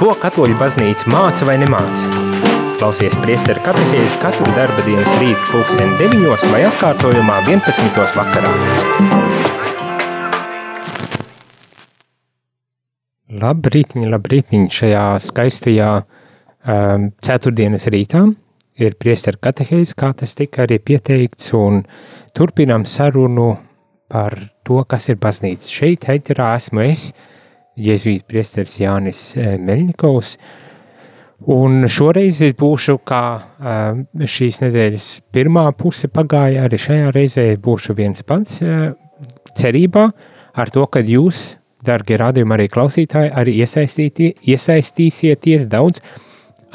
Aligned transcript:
Ko 0.00 0.14
katoļu 0.16 0.54
baznīca 0.56 1.10
māca 1.12 1.44
vai 1.44 1.58
nemāca? 1.60 2.08
Klausies 2.80 3.12
priesteru 3.20 3.60
katehēzi 3.60 4.16
katru 4.22 4.46
darba 4.56 4.80
dienas 4.86 5.10
rītu 5.20 5.50
pulksteni 5.50 5.98
9 6.00 6.46
vai 6.54 6.62
atkārtojumā 6.70 7.34
11. 7.44 7.98
vakarā. 8.16 8.54
Labrītiņ, 13.42 14.06
labrītiņ 14.14 14.64
šajā 14.78 15.02
skaistajā 15.26 15.90
um, 16.00 17.04
ceturtdienas 17.20 17.84
rītā 17.92 18.22
ir 18.80 18.96
priesteru 18.96 19.42
katehēzi, 19.44 19.98
kā 20.00 20.14
tas 20.16 20.32
tika 20.38 20.64
arī 20.64 20.78
pieteikts, 20.80 21.52
un 21.60 21.82
turpinām 22.32 22.88
sarunu 22.88 23.50
par 24.08 24.38
to, 24.64 24.80
kas 24.80 25.10
ir 25.12 25.20
baznīca. 25.20 25.68
Šeit, 25.68 26.08
Heiterā, 26.08 26.54
esmu 26.56 26.86
es, 26.88 27.10
uh, 27.12 27.36
jēzuīta 27.80 28.28
priesteris 28.28 28.80
Jānis 28.80 29.22
eh, 29.36 29.56
Meļņikovs. 29.60 30.34
Un 31.50 31.86
šoreiz 31.88 32.42
būšu, 32.60 32.98
kā 33.08 33.24
eh, 33.40 34.26
šīs 34.28 34.60
nedēļas 34.64 35.06
pirmā 35.32 35.70
puse 35.78 36.10
pagāja, 36.12 36.66
arī 36.68 36.80
šajā 36.80 37.14
reizē 37.16 37.46
būšu 37.60 37.96
viens 37.98 38.24
pats 38.26 38.60
eh, 38.62 38.90
cerībā 39.56 40.10
ar 40.60 40.72
to, 40.72 40.84
ka 40.86 41.02
jūs, 41.04 41.56
dargie 41.86 42.18
radījumi 42.20 42.56
arī 42.56 42.66
klausītāji, 42.72 43.32
arī 43.32 43.56
iesaistīsieties 43.64 45.64
daudz 45.70 46.02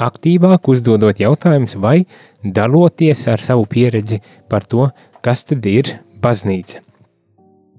aktīvāk 0.02 0.66
uzdodot 0.68 1.22
jautājumus 1.22 1.76
vai 1.80 2.00
daloties 2.42 3.22
ar 3.30 3.42
savu 3.42 3.68
pieredzi 3.70 4.20
par 4.50 4.66
to, 4.66 4.90
kas 5.22 5.46
tad 5.46 5.66
ir 5.70 5.94
baznīca. 6.22 6.85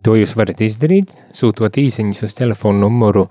To 0.05 0.15
jūs 0.17 0.35
varat 0.37 0.61
izdarīt, 0.65 1.13
sūtot 1.35 1.79
īsiņus 1.81 2.23
uz 2.27 2.35
telefonu 2.38 2.85
numuru 2.85 3.27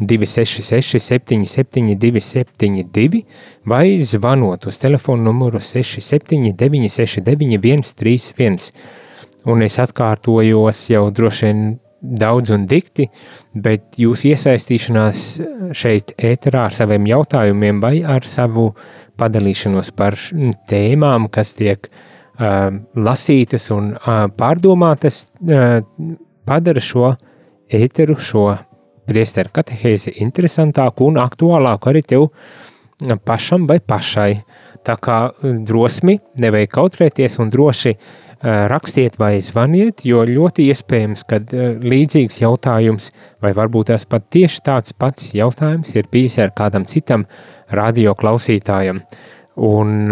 266, 0.00 0.98
77, 0.98 1.94
272, 2.00 3.22
vai 3.68 4.00
zvanot 4.00 4.66
uz 4.66 4.80
telefonu 4.80 5.28
numuru 5.28 5.60
679, 5.60 6.88
691, 6.88 7.84
131. 7.92 8.72
Un 9.48 9.62
es 9.64 9.78
atkārtojos 9.80 10.82
jau 10.92 11.06
droši 11.16 11.46
vien 11.46 11.62
daudz 12.00 12.52
un 12.56 12.66
dikti, 12.68 13.06
bet 13.52 13.98
jūsu 14.00 14.32
iesaistīšanās 14.32 15.24
šeit, 15.76 16.14
ēterā, 16.16 16.66
ar 16.68 16.76
saviem 16.76 17.08
jautājumiem 17.08 17.80
vai 17.80 17.98
ar 18.00 18.24
savu 18.28 18.70
padalīšanos 19.20 19.92
par 19.96 20.16
tēmām, 20.68 21.28
kas 21.32 21.52
tiek 21.60 21.88
uh, 21.88 22.06
lasītas 22.40 23.68
un 23.74 23.92
pārdomātas, 24.38 25.26
padara 26.48 26.82
šo 26.82 27.12
ēteru, 27.70 28.16
šo 28.16 28.46
priesteru 29.10 29.52
katehēzi 29.52 30.16
interesantāku 30.22 31.10
un 31.10 31.20
aktuālāku 31.20 31.90
arī 31.90 32.02
tev 32.06 32.28
pašam 33.26 33.66
vai 33.68 33.80
pašai. 33.80 34.32
Tā 34.80 34.96
kā 34.96 35.18
drosmi 35.68 36.16
nevajag 36.40 36.70
kautrēties 36.72 37.36
un 37.42 37.50
droši 37.52 37.92
rakstiet 38.40 39.18
vai 39.20 39.34
zvaniet, 39.44 40.06
jo 40.08 40.22
ļoti 40.24 40.64
iespējams, 40.72 41.26
ka 41.28 41.42
līdzīgs 41.84 42.40
jautājums, 42.40 43.10
vai 43.44 43.52
varbūt 43.56 43.90
tas 43.92 44.06
pat 44.08 44.30
tieši 44.32 44.62
tāds 44.64 44.96
pats 44.96 45.34
jautājums 45.36 45.92
ir 45.92 46.08
bijis 46.12 46.38
ar 46.40 46.54
kādam 46.56 46.88
citam 46.88 47.26
radio 47.68 48.14
klausītājam. 48.16 49.02
Un 49.60 50.08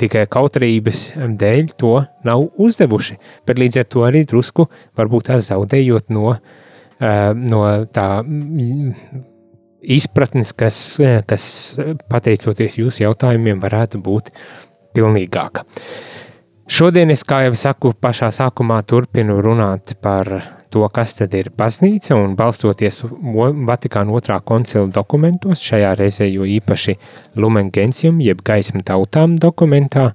tikai 0.00 0.24
kautrības 0.30 1.00
dēļ 1.40 1.74
to 1.80 1.94
nav 2.26 2.46
uzdevuši, 2.60 3.18
bet 3.46 3.60
līdz 3.62 3.82
ar 3.82 3.88
to 3.90 4.04
arī 4.06 4.24
drusku 4.28 4.68
varbūt 4.98 5.30
tās 5.30 5.48
zaudējot 5.50 6.12
no, 6.14 6.34
no 7.38 7.62
tā 7.94 8.08
izpratnes, 9.84 10.54
kas, 10.56 10.78
kas 11.28 11.44
pateicoties 12.10 12.78
jūsu 12.80 13.04
jautājumiem 13.04 13.60
varētu 13.62 14.00
būt 14.04 14.32
pilnīgāka. 14.94 15.64
Šodien 16.64 17.10
es, 17.12 17.20
kā 17.28 17.42
jau 17.44 17.52
saku, 17.60 17.90
pašā 18.00 18.30
sākumā 18.32 18.78
turpinu 18.88 19.34
runāt 19.44 19.98
par 20.00 20.30
to, 20.72 20.86
kas 20.88 21.12
tad 21.18 21.34
ir 21.36 21.50
baznīca, 21.52 22.16
un 22.16 22.32
balstoties 22.38 23.02
Vatikāna 23.68 24.14
otrā 24.16 24.38
koncila 24.40 24.88
dokumentos, 24.88 25.60
šajā 25.60 25.90
reizē 26.00 26.30
jo 26.30 26.48
īpaši 26.48 26.94
Lumen 27.36 27.68
Gentium, 27.68 28.22
jeb 28.24 28.40
gaisma 28.40 28.80
tautām 28.80 29.36
dokumentā, 29.36 30.06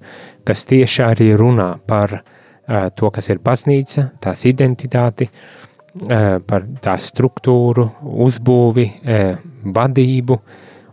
kas 0.41 0.65
tieši 0.65 1.05
arī 1.05 1.29
runā 1.37 1.69
par 1.85 2.17
uh, 2.17 2.89
to, 2.97 3.13
kas 3.13 3.29
ir 3.29 3.43
baznīca, 3.45 4.07
tās 4.17 4.47
identitāti, 4.49 5.29
uh, 5.29 6.41
par 6.41 6.65
tās 6.81 7.11
struktūru, 7.13 7.85
uzbūvi, 8.25 8.89
uh, 8.89 9.37
vadību 9.69 10.41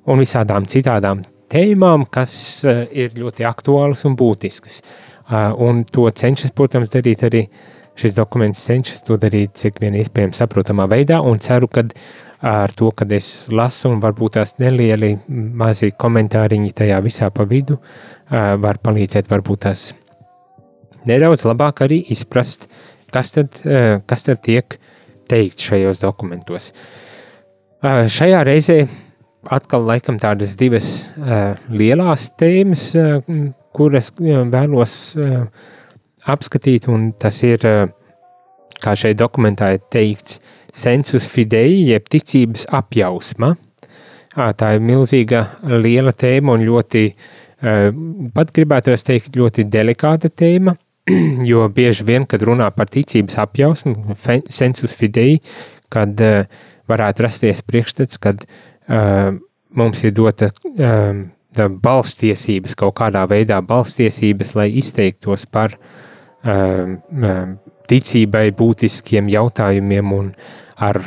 un 0.04 0.20
visādām 0.20 0.68
citādām 0.68 1.24
tēmām, 1.48 2.10
kas 2.12 2.38
uh, 2.68 2.84
ir 2.92 3.16
ļoti 3.16 3.48
aktuālas 3.48 4.04
un 4.04 4.20
būtiskas. 4.20 4.82
Uh, 4.84 5.15
un 5.30 5.84
to 5.90 6.06
cenšas, 6.10 6.52
protams, 6.54 6.92
darīt 6.92 7.24
arī 7.26 7.46
šis 7.96 8.14
dokuments 8.16 8.60
cenšas 8.66 9.02
to 9.06 9.16
darīt 9.20 9.56
cik 9.56 9.80
vien 9.80 9.96
iespējams 9.96 10.42
saprotamā 10.42 10.84
veidā, 10.90 11.22
un 11.24 11.40
ceru, 11.40 11.68
ka 11.72 11.86
ar 12.46 12.72
to, 12.76 12.90
kad 12.92 13.12
es 13.16 13.48
lasu 13.48 13.88
un 13.90 14.02
varbūt 14.02 14.36
tās 14.36 14.54
nelieli 14.60 15.14
mazi 15.28 15.90
komentāriņi 15.96 16.74
tajā 16.76 16.98
visā 17.04 17.30
pa 17.32 17.46
vidu, 17.48 17.78
var 18.28 18.78
palīdzēt 18.84 19.30
varbūt 19.32 19.64
tās 19.64 19.86
nedaudz 21.08 21.46
labāk 21.46 21.84
arī 21.86 22.02
izprast, 22.12 22.68
kas 23.14 23.32
tad, 23.32 23.56
kas 24.06 24.26
tad 24.26 24.42
tiek 24.44 24.78
teikt 25.30 25.64
šajos 25.64 26.00
dokumentos. 26.02 26.72
Šajā 27.82 28.42
reizē 28.46 28.80
atkal 29.56 29.86
laikam 29.86 30.18
tādas 30.20 30.56
divas 30.58 30.90
lielās 31.70 32.28
tēmas, 32.38 32.90
kuras 33.76 34.12
vēlos 34.18 34.96
uh, 35.20 35.44
apskatīt, 36.32 36.88
un 36.90 37.10
tas 37.20 37.38
ir, 37.46 37.62
kā 38.82 38.94
šeit 38.98 39.18
dokumentā 39.20 39.72
ir 39.76 39.84
teikts, 39.92 40.40
sensus 40.76 41.26
fidei, 41.30 41.86
jeb 41.92 42.08
ticības 42.12 42.66
apjausma. 42.76 43.54
Tā 44.36 44.74
ir 44.76 44.82
milzīga 44.84 45.46
liela 45.80 46.12
tēma 46.12 46.58
un 46.58 46.66
ļoti, 46.66 47.04
pat 48.36 48.52
gribētu 48.56 48.96
teikt, 49.06 49.38
ļoti 49.38 49.64
delikāta 49.72 50.28
tēma, 50.28 50.76
jo 51.50 51.64
bieži 51.72 52.04
vien, 52.04 52.26
kad 52.28 52.44
runā 52.44 52.68
par 52.76 52.90
ticības 52.92 53.38
apjausmu, 53.46 54.16
sensus 54.52 54.92
fidei, 54.96 55.38
kad 55.88 56.20
varētu 56.90 57.24
rasties 57.24 57.64
priekšstats, 57.64 58.20
kad 58.20 58.44
mums 59.76 60.04
ir 60.04 60.12
dota 60.18 60.50
balstiesības 61.82 62.76
kaut 62.78 62.98
kādā 63.00 63.24
veidā, 63.30 63.62
balstiesības, 63.64 64.54
lai 64.58 64.70
izteiktos 64.80 65.46
par 65.50 65.78
Um, 66.46 67.56
ticībai 67.90 68.50
būtiskiem 68.54 69.28
jautājumiem 69.30 70.10
un 70.14 70.28
ar 70.82 70.98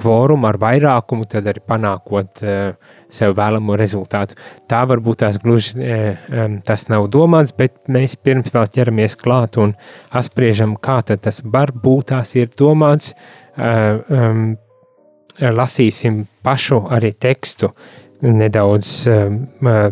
kvorumu, 0.00 0.46
ar 0.48 0.56
vairākumu, 0.62 1.26
tad 1.30 1.46
arī 1.50 1.62
panākot 1.66 2.42
uh, 2.42 2.94
sev 3.12 3.36
vēlamo 3.38 3.76
rezultātu. 3.78 4.38
Tā 4.70 4.80
varbūt 4.90 5.20
tās 5.22 5.38
gluži 5.42 5.76
uh, 5.78 6.24
um, 6.30 6.56
tas 6.66 6.88
nav 6.90 7.06
domāts, 7.12 7.54
bet 7.54 7.76
mēs 7.90 8.16
pirms 8.18 8.50
vēl 8.54 8.70
ķeramies 8.78 9.18
klāt 9.20 9.60
un 9.62 9.76
apspriežam, 10.10 10.74
kā 10.80 11.00
tas 11.10 11.42
var 11.44 11.74
būt 11.74 12.10
tās 12.14 12.34
ir 12.40 12.50
domāts. 12.58 13.12
Uh, 13.54 14.00
um, 14.08 14.44
lasīsim 15.40 16.24
pašu 16.44 16.82
arī 16.92 17.12
tekstu 17.14 17.70
nedaudz 18.22 18.94
um, 19.10 19.42
uh, 19.64 19.90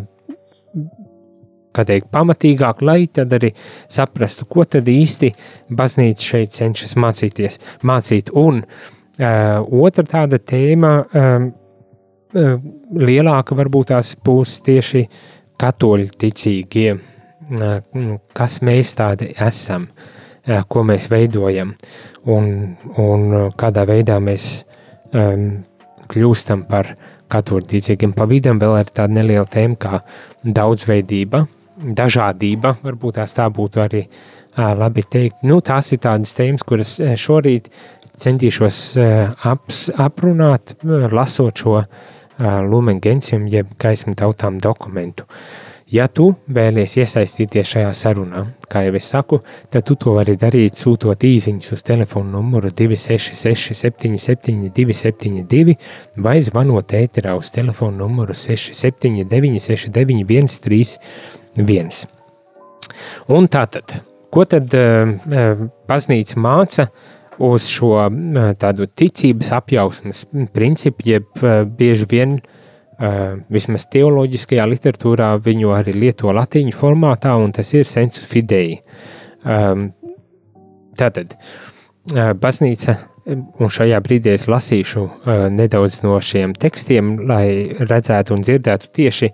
teikt, 1.79 2.09
pamatīgāk, 2.15 2.83
lai 2.83 3.07
tad 3.13 3.33
arī 3.37 3.53
saprastu, 3.91 4.47
ko 4.51 4.65
tad 4.67 4.89
īsti 4.91 5.31
baznīca 5.79 6.31
šeit 6.33 6.57
cenšas 6.57 6.97
mācīties, 6.99 7.61
mācīt. 7.87 8.33
Un 8.35 8.63
uh, 8.65 9.83
otra 9.85 10.07
tāda 10.09 10.41
tēma, 10.43 10.93
um, 11.07 11.49
uh, 12.35 12.55
lielāka 12.99 13.59
varbūt 13.59 13.93
tās 13.93 14.15
būs 14.25 14.59
tieši 14.67 15.05
katoļu 15.61 16.15
ticīgie, 16.19 16.95
uh, 16.99 17.79
kas 18.35 18.61
mēs 18.67 18.95
tādi 18.99 19.33
esam, 19.35 19.89
uh, 19.89 20.63
ko 20.69 20.85
mēs 20.89 21.11
veidojam 21.13 21.75
un, 22.29 22.51
un 22.99 23.29
kādā 23.59 23.87
veidā 23.89 24.19
mēs 24.23 24.51
um, 25.13 25.63
kļūstam 26.09 26.65
par 26.69 26.95
katoļu 27.33 27.69
ticīgiem. 27.75 28.15
Pa 28.17 28.27
vidam 28.31 28.61
vēl 28.61 28.81
ir 28.81 28.91
tāda 28.95 29.21
neliela 29.21 29.47
tēma 29.49 29.79
kā 29.81 30.01
daudzveidība, 30.45 31.45
dažādība, 31.79 32.75
varbūt 32.83 33.21
tās 33.21 33.37
tā 33.37 33.47
būtu 33.55 33.85
arī 33.85 34.03
labi 34.57 35.05
teikt. 35.07 35.45
Nu, 35.47 35.61
tās 35.63 35.93
ir 35.95 36.03
tādas 36.03 36.35
tēmas, 36.35 36.65
kuras 36.67 36.97
šorīt 36.99 37.71
centīšos 38.19 38.81
aps, 39.47 39.85
aprunāt, 39.95 40.75
lasot 41.15 41.63
šo 41.63 41.83
Lumen 42.39 42.99
Gentium, 43.03 43.47
jeb 43.51 43.71
gaismu 43.79 44.17
tautām 44.19 44.59
dokumentu. 44.63 45.29
Ja 45.89 46.05
tu 46.13 46.27
vēlies 46.53 46.99
iesaistīties 47.01 47.71
šajā 47.73 47.93
sarunā, 47.97 48.43
kā 48.69 48.83
jau 48.85 48.93
es 48.99 49.07
saku, 49.09 49.39
tad 49.73 49.87
tu 49.89 49.95
to 49.97 50.13
vari 50.19 50.35
darīt 50.37 50.77
sūtot 50.77 51.23
īsiņus 51.25 51.73
uz 51.73 51.85
telefona 51.89 52.35
numuru 52.35 52.69
266 52.69 53.73
77 53.73 54.69
272 54.77 55.79
vai 56.21 56.35
zvanot 56.45 56.93
ēterā 56.99 57.33
uz 57.39 57.49
telefona 57.55 58.03
numuru 58.03 58.37
679 58.37 59.65
69 59.65 60.53
131. 60.59 62.05
Un 63.33 63.49
tātad, 63.49 63.97
ko 64.29 64.45
tad 64.45 64.77
uh, 64.77 65.65
baznīca 65.89 66.45
māca 66.45 66.91
uz 67.49 67.65
šo 67.73 67.95
uh, 67.97 68.53
tādu 68.61 68.91
ticības 68.93 69.55
apjausmas 69.57 70.27
principu, 70.53 71.09
jeb 71.15 71.45
bieži 71.81 72.13
vien 72.13 72.37
Uh, 72.39 72.58
vismaz 72.99 73.87
teoloģiskajā 73.93 74.65
literatūrā 74.67 75.31
viņu 75.45 75.71
arī 75.77 75.95
lieto 75.95 76.33
latīņu 76.35 76.75
formātā, 76.75 77.37
un 77.39 77.53
tas 77.55 77.71
ir 77.75 77.87
sensus 77.87 78.27
fidei. 78.27 78.81
Um, 79.47 79.93
tātad, 80.99 81.37
uh, 81.37 82.33
baznīca, 82.35 82.97
un 83.29 83.71
šajā 83.71 84.01
brīdī 84.03 84.35
es 84.35 84.49
lasīšu 84.51 85.05
uh, 85.05 85.47
nedaudz 85.55 86.01
no 86.03 86.19
šiem 86.19 86.57
tekstiem, 86.59 87.15
lai 87.29 87.71
redzētu 87.79 88.35
un 88.35 88.43
dzirdētu 88.43 88.91
tieši, 88.99 89.31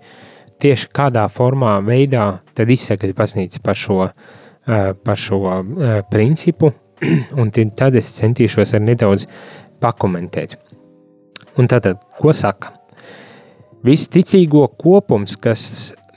tieši 0.61 0.91
kādā 0.93 1.25
formā, 1.33 1.79
veidā 1.85 2.27
tad 2.53 2.69
izsakas 2.69 3.15
baznīca 3.17 3.65
par 3.65 3.81
šo, 3.81 3.99
uh, 4.05 4.87
par 4.93 5.19
šo 5.19 5.41
uh, 5.41 5.99
principu, 6.13 6.69
un 7.41 7.49
tad 7.49 7.97
es 7.97 8.13
centīšos 8.21 8.77
ar 8.77 8.85
nedaudz 8.85 9.25
pakomentēt. 9.81 10.59
Un 11.57 11.71
tātad, 11.71 11.97
ko 12.19 12.35
saka? 12.35 12.74
Viss 13.85 14.09
ticīgo 14.09 14.63
kopums, 14.81 15.35
kas 15.37 15.61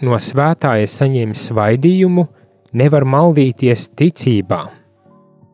no 0.00 0.17
svētā 0.17 0.70
ir 0.81 0.88
saņēmis 0.88 1.43
svaidījumu, 1.50 2.23
nevar 2.81 3.05
maldīties 3.05 3.91
ticībā. 3.99 4.62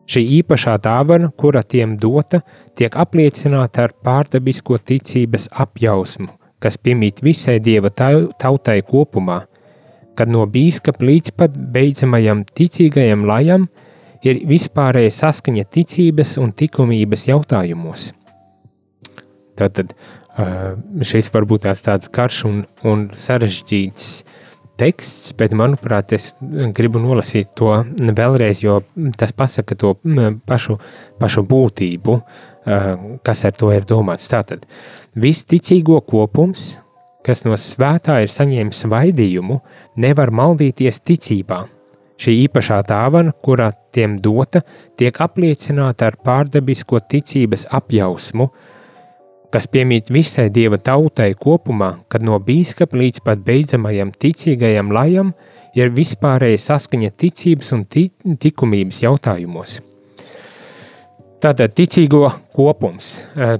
Šī 0.07 0.23
īpašā 0.37 0.77
dāvana, 0.85 1.27
kura 1.35 1.59
tiem 1.65 1.97
dota, 1.99 2.39
tiek 2.79 2.95
apliecināta 2.95 3.83
ar 3.89 3.95
pārdabisko 4.05 4.79
ticības 4.79 5.49
apjausmu, 5.59 6.29
kas 6.63 6.79
piemīt 6.79 7.19
visai 7.25 7.57
dieva 7.59 7.91
tautai 7.91 8.79
kopumā, 8.87 9.41
kad 10.15 10.31
no 10.31 10.47
bīskapa 10.47 11.03
līdz 11.03 11.35
pat 11.35 11.57
beidzamajam 11.75 12.45
ticīgajam 12.47 13.27
lajam 13.27 13.67
ir 14.23 14.45
vispārēja 14.47 15.11
saskaņa 15.19 15.67
ticības 15.67 16.37
un 16.39 16.55
likumības 16.55 17.27
jautājumos. 17.27 18.13
Tātad 19.59 19.91
šis 20.35 21.29
varbūt 21.31 21.63
tās 21.63 21.83
tāds 21.85 22.09
karš 22.11 22.41
un, 22.49 22.63
un 22.83 23.07
sarežģīts 23.15 24.09
teksts, 24.79 25.31
bet, 25.39 25.53
manuprāt, 25.55 26.11
es 26.15 26.33
gribu 26.75 26.99
nolasīt 26.99 27.53
to 27.55 27.71
vēlreiz, 27.95 28.63
jo 28.65 28.81
tas 29.19 29.31
pasaka 29.31 29.77
to 29.79 29.93
pašu, 30.47 30.75
pašu 31.21 31.45
būtību, 31.47 32.17
kas 33.23 33.45
ar 33.47 33.55
to 33.55 33.71
ir 33.71 33.87
domāts. 33.87 34.27
Tātad, 34.31 34.65
viss 35.15 35.47
ticīgo 35.47 36.01
kopums, 36.03 36.73
kas 37.25 37.45
no 37.47 37.55
svētā 37.57 38.19
ir 38.25 38.33
saņēmis 38.33 38.83
vaidījumu, 38.91 39.61
nevar 40.03 40.33
maldīties 40.35 40.99
ticībā. 41.07 41.63
Šī 42.19 42.35
īpašā 42.45 42.77
dāvana, 42.87 43.33
kura 43.43 43.73
tiem 43.95 44.19
dota, 44.23 44.61
tiek 44.99 45.17
apliecināta 45.19 46.07
ar 46.07 46.15
pārdabisko 46.23 47.01
ticības 47.11 47.65
apjausmu, 47.75 48.47
uh, 48.47 48.74
kas 49.53 49.67
piemīt 49.71 50.11
visai 50.13 50.49
dieva 50.53 50.77
tautai 50.77 51.33
kopumā, 51.39 51.91
kad 52.09 52.23
no 52.25 52.39
bīskapa 52.39 52.97
līdz 52.97 53.23
pat 53.25 53.43
beidzamajam 53.45 54.13
ticīgajam 54.15 54.93
lajam 54.95 55.33
ir 55.75 55.91
vispārēja 55.95 56.61
saskaņa 56.69 57.11
ticības 57.19 57.73
un 57.75 57.83
likumības 58.43 59.01
jautājumos. 59.03 59.81
Tātad 61.45 61.75
ticīgo 61.77 62.23
kopums, 62.55 63.09
eh, 63.35 63.57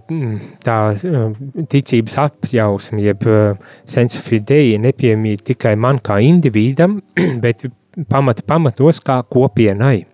tā 0.66 0.78
eh, 0.96 1.26
ticības 1.70 2.16
apjausme, 2.24 3.04
jeb 3.04 3.26
eh, 3.30 3.60
sensu 3.86 4.24
fidei 4.26 4.80
nepiemīt 4.82 5.44
tikai 5.52 5.76
man 5.78 6.00
kā 6.00 6.18
individam, 6.24 7.02
bet 7.44 7.68
pamata 8.10 8.46
pamatos 8.48 9.04
kā 9.06 9.20
kopienai. 9.30 10.06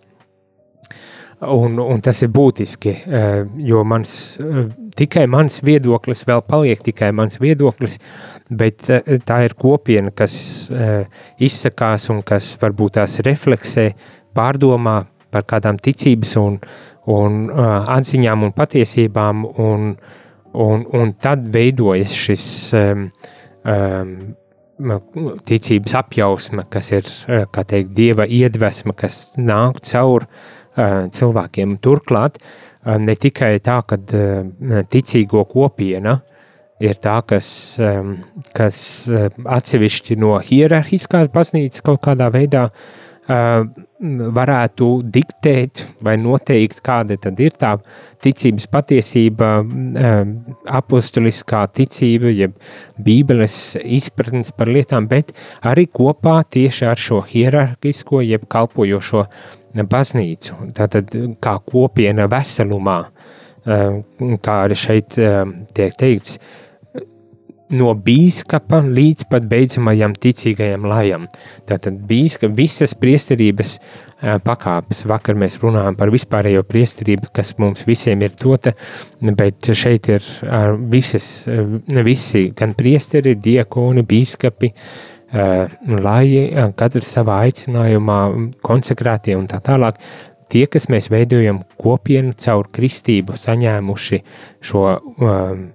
Un, 1.41 1.79
un 1.81 2.01
tas 2.05 2.19
ir 2.21 2.29
būtiski, 2.29 2.91
jo 3.65 3.79
mans 3.89 4.11
tikai 4.97 5.25
mans 5.29 5.59
viedoklis 5.65 6.23
vēl 6.27 6.43
paliek 6.47 6.81
tikai 6.83 7.11
mans 7.15 7.39
viedoklis, 7.41 7.97
bet 8.49 8.89
eh, 8.91 9.17
tā 9.25 9.41
ir 9.47 9.55
kopiena, 9.59 10.13
kas 10.15 10.35
eh, 10.71 11.05
izsakās 11.41 12.09
un 12.13 12.21
kas 12.27 12.53
varbūt 12.61 12.99
tās 12.99 13.19
refleksē, 13.25 13.91
pārdomā 14.35 14.97
par 15.31 15.47
kādām 15.47 15.79
ticības 15.81 16.35
un, 16.41 16.59
un 17.11 17.41
eh, 17.49 17.71
atziņām 17.97 18.47
un 18.47 18.53
patiesībām, 18.57 19.47
un, 19.63 19.95
un, 20.53 20.85
un 20.99 21.15
tad 21.21 21.47
veidojas 21.53 22.15
šis 22.27 22.45
um, 22.77 23.09
um, 23.63 24.15
ticības 25.47 25.93
apjausme, 25.99 26.65
kas 26.73 26.89
ir, 26.95 27.11
kā 27.53 27.63
teikt, 27.69 27.93
dieva 27.95 28.25
iedvesma, 28.25 28.95
kas 28.97 29.27
nāk 29.37 29.77
caur 29.85 30.25
uh, 30.25 30.60
cilvēkiem. 30.75 31.77
Turklāt, 31.83 32.37
uh, 32.39 32.71
ne 32.85 33.15
tikai 33.15 33.59
tā, 33.61 33.79
ka 33.85 33.97
ticīgo 34.89 35.43
kopiena 35.49 36.17
ir 36.81 36.97
tā, 36.97 37.19
kas, 37.27 37.77
kas 38.57 38.79
atsevišķi 39.45 40.17
no 40.21 40.37
hierarhiskās 40.41 41.29
baznīcas 41.33 41.85
kaut 41.85 42.01
kādā 42.07 42.31
veidā 42.33 42.69
varētu 44.35 44.87
diktēt 45.13 45.85
vai 46.03 46.15
noteikt, 46.17 46.81
kāda 46.85 47.17
tad 47.21 47.39
ir 47.39 47.53
tā 47.59 47.75
ticības 48.21 48.67
patiesība, 48.71 49.49
apustuliskā 50.79 51.63
ticība, 51.77 52.31
jeb 52.33 52.55
bībeles 53.01 53.77
izpratnes 53.81 54.51
par 54.57 54.71
lietām, 54.73 55.07
bet 55.11 55.33
arī 55.61 55.87
kopā 55.87 56.41
tieši 56.49 56.87
ar 56.89 57.01
šo 57.01 57.21
hierarhisko, 57.29 58.23
jeb 58.25 58.47
kalpojošo 58.51 59.25
baznīcu, 59.91 60.57
tātad 60.77 61.13
kā 61.41 61.55
kopiena 61.65 62.27
veselumā, 62.31 62.99
kā 63.65 64.57
arī 64.65 64.77
šeit 64.77 65.15
tiek 65.77 65.97
teikts, 66.01 66.39
no 67.71 67.93
bīskapa 67.95 68.81
līdz 68.85 69.27
pat 69.31 69.47
beidzamajam 69.51 70.15
ticīgajam 70.19 70.87
lajam. 70.91 71.27
Tātad 71.69 72.01
bīska 72.09 72.51
visas 72.55 72.95
priesterības 72.99 73.77
eh, 73.77 74.37
pakāpes. 74.43 75.05
Vakar 75.09 75.39
mēs 75.39 75.59
runājām 75.63 75.97
par 75.99 76.11
vispārējo 76.13 76.65
priesterību, 76.67 77.31
kas 77.35 77.55
mums 77.61 77.87
visiem 77.87 78.21
ir 78.25 78.35
dota, 78.39 78.75
bet 79.21 79.71
šeit 79.75 80.11
ir 80.11 80.27
visas, 80.91 81.31
visi, 82.05 82.49
gan 82.57 82.75
priesteri, 82.77 83.35
diakoni, 83.39 84.03
bīskapi, 84.07 84.71
uh, 84.71 85.09
Eh, 85.31 85.69
eh, 85.71 86.57
katrs 86.75 87.07
savā 87.15 87.37
aicinājumā 87.45 88.17
konsekrētie 88.67 89.37
un 89.39 89.45
tā 89.47 89.61
tālāk, 89.63 89.95
tie, 90.51 90.65
kas 90.67 90.89
mēs 90.91 91.07
veidojam 91.07 91.61
kopienu 91.79 92.35
caur 92.35 92.67
kristību, 92.67 93.37
saņēmuši 93.39 94.19
šo 94.59 94.81
um, 94.91 95.69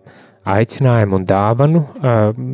aicinājumu 0.46 1.20
un 1.20 1.24
dāvanu, 1.26 1.82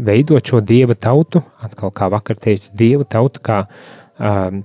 veidot 0.06 0.48
šo 0.48 0.62
dieva 0.64 0.96
tautu, 0.96 1.42
atkal 1.62 1.92
kā 1.94 2.08
vakar 2.12 2.38
teicu, 2.40 2.70
dieva 2.78 3.04
tautu 3.04 3.42
kā 3.44 3.64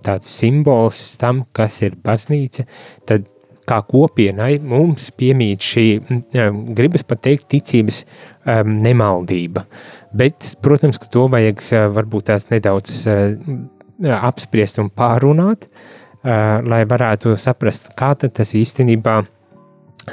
tāds 0.06 0.30
simbols 0.30 1.02
tam, 1.20 1.46
kas 1.56 1.82
ir 1.84 1.98
baznīca, 2.04 2.68
tad 3.10 3.28
kā 3.68 3.82
kopienai 3.84 4.62
mums 4.64 5.10
piemīt 5.20 5.66
šī, 5.66 5.86
gribas 6.78 7.04
pat 7.04 7.26
teikt, 7.28 7.50
ticības 7.52 8.04
nemaldība. 8.64 9.66
Bet, 10.16 10.54
protams, 10.64 11.00
ka 11.02 11.10
to 11.12 11.26
vajag 11.34 11.64
varbūt 11.96 12.30
tās 12.30 12.48
nedaudz 12.52 13.02
apspriest 13.98 14.80
un 14.80 14.92
pārunāt, 14.94 15.68
lai 16.24 16.84
varētu 16.88 17.36
saprast, 17.40 17.92
kā 17.98 18.14
tas 18.20 18.56
īstenībā 18.56 19.20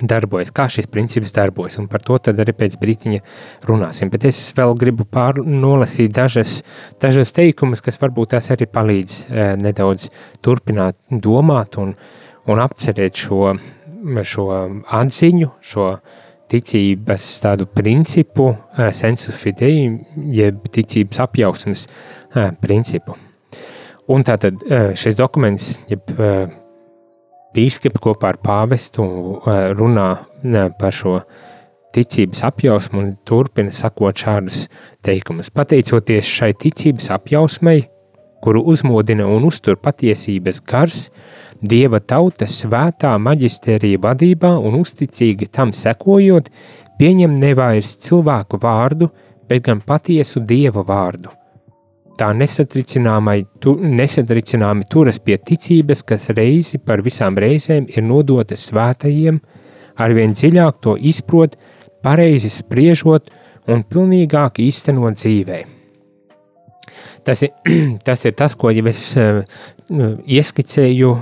darbojas, 0.03 0.51
kā 0.55 0.67
šis 0.71 0.89
princips 0.91 1.33
darbojas, 1.35 1.79
un 1.79 1.87
par 1.91 2.03
to 2.03 2.19
arī 2.33 2.55
pēc 2.57 2.77
brītiņa 2.81 3.21
runāsim. 3.69 4.11
Bet 4.11 4.27
es 4.31 4.41
vēl 4.57 4.75
gribu 4.81 5.07
pārnolasīt 5.07 6.13
dažas, 6.17 6.63
dažas 7.03 7.33
teikumus, 7.37 7.85
kas 7.85 8.01
varbūt 8.03 8.35
tās 8.35 8.51
arī 8.51 8.67
palīdz 8.67 9.21
nedaudz 9.63 10.11
turpināt 10.43 10.99
domāt 11.11 11.79
un, 11.79 11.95
un 12.47 12.67
apcerēt 12.67 13.25
šo, 13.25 13.55
šo 14.35 14.51
atziņu, 15.03 15.51
šo 15.63 15.89
ticības 16.55 17.27
tādu 17.43 17.67
principu, 17.67 18.57
eh, 18.79 18.93
sensu 18.93 19.33
fidei, 19.33 20.01
jeb 20.33 20.69
ticības 20.71 21.21
apjausmas 21.25 21.87
eh, 21.87 22.51
principu. 22.61 23.17
Un 24.09 24.25
tātad 24.25 24.61
eh, 24.69 24.93
šis 24.95 25.17
dokuments, 25.17 25.79
jeb 25.89 26.13
bīskapi 27.55 28.01
kopā 28.03 28.35
ar 28.35 28.39
pāvestu 28.43 29.05
runā 29.79 30.09
par 30.79 30.95
šo 30.95 31.19
ticības 31.95 32.43
apjausmu 32.49 33.01
un 33.01 33.11
turpina 33.27 33.73
sakot 33.75 34.19
šādus 34.19 34.65
teikumus. 35.07 35.53
Pateicoties 35.55 36.27
šai 36.27 36.53
ticības 36.59 37.11
apjausmai, 37.15 37.85
kuru 38.43 38.65
uzmodina 38.73 39.29
un 39.31 39.47
uztur 39.49 39.79
patiesības 39.81 40.59
gars, 40.67 41.05
dieva 41.63 42.01
tauta 42.03 42.49
svētā 42.51 43.15
maģistērija 43.23 44.03
vadībā 44.03 44.51
un 44.59 44.81
uzticīgi 44.81 45.49
tam 45.55 45.73
sekojot, 45.73 46.51
pieņem 46.99 47.39
nevairs 47.41 47.95
cilvēku 48.05 48.61
vārdu, 48.61 49.09
bet 49.49 49.65
gan 49.65 49.81
patiesu 49.81 50.43
dieva 50.43 50.85
vārdu. 50.85 51.33
Tā 52.15 52.29
nesatricināmi 52.31 54.85
turas 54.91 55.17
pie 55.19 55.35
ticības, 55.43 56.03
kas 56.07 56.29
reizi 56.37 56.79
par 56.79 57.03
visām 57.03 57.35
reizēm 57.43 57.89
ir 57.91 58.05
nodota 58.07 58.55
svētajiem, 58.59 59.41
arvien 59.99 60.33
dziļāk 60.37 60.75
to 60.85 60.95
izprot, 61.11 61.57
pareizi 62.07 62.51
spriežot 62.55 63.31
un 63.67 63.83
pilnīgāk 63.83 64.59
īstenot 64.63 65.15
dzīvē. 65.19 65.59
Tas 67.27 67.43
ir, 67.43 67.51
tas 68.07 68.25
ir 68.29 68.33
tas, 68.39 68.55
ko 68.55 68.71
jau 68.71 68.87
es 68.87 69.17
uh, 69.19 69.43
ieskicēju 70.39 71.11
uh, 71.11 71.19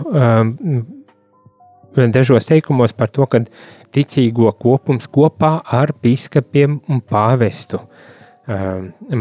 dažos 2.12 2.44
teikumos 2.48 2.92
par 2.92 3.08
to, 3.08 3.24
ka 3.32 3.40
ticīgo 3.96 4.52
kopums 4.60 5.08
kopā 5.08 5.62
ar 5.64 5.96
biskupiem 6.04 6.84
un 6.92 7.00
pāvestu 7.00 7.80
uh, 7.80 8.11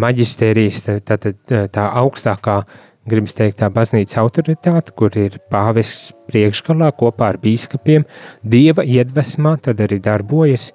maģistērijas, 0.04 0.82
tā, 0.88 1.18
tā, 1.18 1.34
tā 1.72 1.86
augstākā, 2.02 2.62
gribas 3.10 3.34
teikt, 3.38 3.60
tā 3.62 3.70
baznīcas 3.74 4.20
autoritāte, 4.22 4.94
kur 4.98 5.16
ir 5.18 5.40
pāvests 5.52 6.12
priekšgalā 6.30 6.92
kopā 7.00 7.32
ar 7.34 7.42
biskupiem, 7.42 8.06
dieva 8.44 8.86
iedvesmā, 8.86 9.56
tad 9.66 9.82
arī 9.82 10.00
darbojas, 10.04 10.70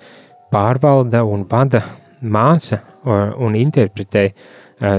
pārvalda 0.53 1.23
un 1.27 1.45
vada 1.51 1.83
māca 2.23 2.81
un 3.07 3.55
interpretē 3.59 4.29
uh, 4.31 4.57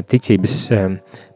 ticības 0.07 0.55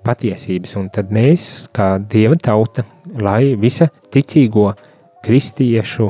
patiesības, 0.06 0.76
un 0.80 0.90
tad 0.94 1.12
mēs, 1.14 1.68
kā 1.76 1.96
dieva 2.10 2.38
tauta, 2.42 2.86
lai 3.22 3.54
visa 3.60 3.90
ticīgo 4.12 4.72
kristiešu 5.26 6.10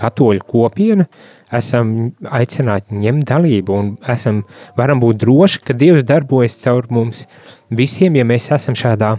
katoļu 0.00 0.46
kopiena, 0.48 1.06
esam 1.54 1.92
aicināti 2.24 2.96
ņemt 2.98 3.28
dalību 3.28 3.76
un 3.76 3.92
esam, 4.10 4.42
varam 4.78 5.00
būt 5.02 5.20
droši, 5.22 5.62
ka 5.66 5.76
Dievs 5.78 6.06
darbojas 6.06 6.58
caur 6.62 6.88
mums 6.90 7.26
visiem, 7.70 8.16
ja 8.18 8.26
mēs 8.26 8.50
esam 8.54 8.74
šādā 8.78 9.16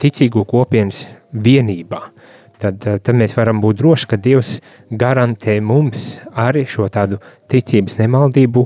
ticīgo 0.00 0.44
kopienas 0.48 1.06
vienībā. 1.32 2.02
Tad, 2.58 2.82
tad 2.82 3.14
mēs 3.14 3.36
varam 3.38 3.60
būt 3.62 3.78
droši, 3.78 4.08
ka 4.10 4.18
Dievs 4.18 4.56
garantē 4.90 5.60
mums 5.62 6.18
arī 6.34 6.64
šo 6.66 6.88
tādu 6.90 7.20
ticības 7.50 8.00
nemaldību 8.00 8.64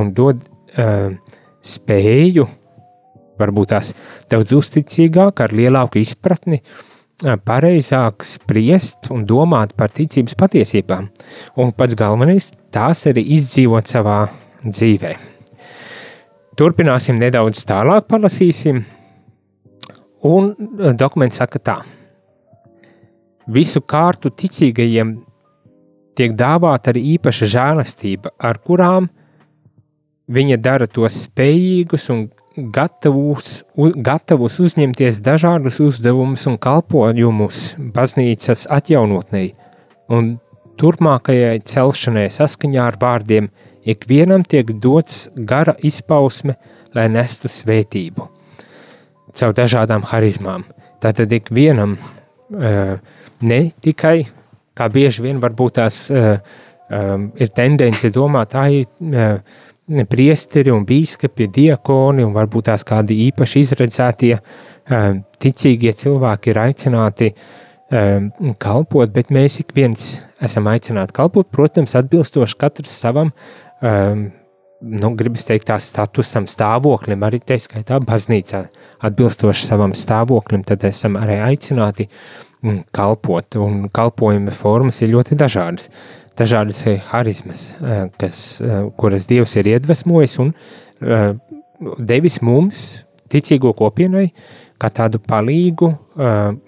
un 0.00 0.12
dod 0.16 0.40
uh, 0.40 1.10
spēju, 1.64 2.46
varbūt 3.40 3.72
tās 3.74 3.92
daudz 4.32 4.54
uzticīgāk, 4.56 5.44
ar 5.44 5.52
lielāku 5.52 6.00
izpratni, 6.00 6.62
pareizāk 7.22 8.24
spriest 8.26 9.10
un 9.14 9.24
domāt 9.26 9.74
par 9.76 9.92
ticības 9.94 10.34
patiesībām, 10.38 11.08
un 11.56 11.72
pats 11.72 11.94
galvenais 11.94 12.50
tās 12.74 13.06
arī 13.06 13.22
izdzīvot 13.36 13.86
savā 13.86 14.24
dzīvē. 14.64 15.14
Turpināsim 16.58 17.18
nedaudz 17.18 17.64
tālāk, 17.66 18.06
palasīsim, 18.08 18.84
un 20.24 20.54
dokuments 20.98 21.40
saka 21.42 21.58
tā. 21.58 21.78
Visu 23.46 23.82
kārtu 23.82 24.30
ticīgajiem 24.30 25.18
tiek 26.16 26.32
dāvāta 26.38 26.92
arī 26.92 27.02
īpaša 27.16 27.50
žēlastība, 27.56 28.34
ar 28.38 28.58
kurām– 28.62 29.10
Viņa 30.24 30.56
dara 30.56 30.86
tos 30.88 31.26
spējīgus 31.26 32.06
un 32.14 32.22
gatavus, 32.56 33.62
gatavus 33.76 34.58
uzņemties 34.62 35.20
dažādus 35.24 35.80
uzdevumus 35.82 36.46
un 36.50 36.58
kalpojumus 36.62 37.74
baznīcas 37.94 38.66
atjaunotnei 38.70 39.54
un 40.12 40.36
turpmākajai 40.80 41.58
celšanai 41.66 42.28
saskaņā 42.34 42.86
ar 42.86 42.98
vārdiem 43.00 43.50
ikvienam 43.84 44.44
tiek 44.46 44.70
dots 44.80 45.28
gara 45.34 45.74
izpausme, 45.82 46.56
lai 46.94 47.08
nestu 47.12 47.50
svētību. 47.50 48.28
Caur 49.34 49.54
dažādām 49.56 50.06
harizmām. 50.06 50.64
Tātad 51.02 51.32
ikvienam 51.34 51.96
ne 52.50 53.60
tikai, 53.82 54.16
kā 54.78 54.88
bieži 54.94 55.24
vien 55.26 55.42
varbūt 55.42 55.78
tās 55.80 56.04
ir 56.10 57.52
tendence 57.56 58.10
domāt, 58.14 58.54
ai, 58.54 58.84
priesteri 60.08 60.72
un 60.72 60.84
bīskapi, 60.88 61.48
diakoni 61.52 62.24
un 62.24 62.32
varbūt 62.36 62.70
tās 62.70 62.84
kādi 62.88 63.18
īpaši 63.28 63.64
izredzētie 63.64 64.38
ticīgie 65.44 65.92
cilvēki 65.96 66.52
ir 66.52 66.60
aicināti 66.62 67.34
kalpot, 68.60 69.12
bet 69.12 69.28
mēs 69.34 69.60
ik 69.60 69.74
viens 69.76 70.14
esam 70.42 70.70
aicināti 70.72 71.14
kalpot, 71.16 71.50
protams, 71.52 71.94
atbilstoši 72.00 72.56
katrs 72.58 72.96
savam, 73.04 73.30
nu, 73.84 75.12
gribas 75.18 75.44
teikt, 75.46 75.68
tā 75.68 75.76
statusam, 75.80 76.48
stāvoklim, 76.50 77.22
arī 77.24 77.42
tā 77.44 77.60
skaitā 77.60 78.00
baznīcā, 78.04 78.64
atbilstoši 79.04 79.68
savam 79.68 79.94
stāvoklim, 79.96 80.64
tad 80.66 80.84
esam 80.88 81.20
arī 81.20 81.38
aicināti 81.44 82.08
kalpot, 82.96 83.60
un 83.60 83.88
kalpojuma 83.92 84.52
formas 84.56 85.02
ir 85.04 85.12
ļoti 85.12 85.36
dažādas 85.36 85.90
dažādas 86.36 86.84
harizmas, 87.10 87.74
eh, 87.80 88.08
kas, 88.18 88.60
eh, 88.60 88.90
kuras 88.96 89.26
Dievs 89.26 89.56
ir 89.56 89.64
iedvesmojis 89.64 90.38
un 90.38 90.54
eh, 91.00 91.34
devis 91.98 92.40
mums, 92.42 93.02
ticīgo 93.30 93.74
kopienai, 93.74 94.32
kā 94.78 94.90
tādu 94.90 95.18
palīgu 95.18 95.88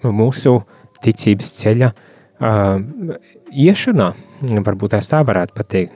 mūsu 0.03 0.51
ticības 1.03 1.51
ceļa 1.61 1.89
iešanā, 3.51 4.07
varbūt 4.65 4.95
tās 4.95 5.07
tā 5.07 5.21
varētu 5.25 5.55
pateikt. 5.55 5.93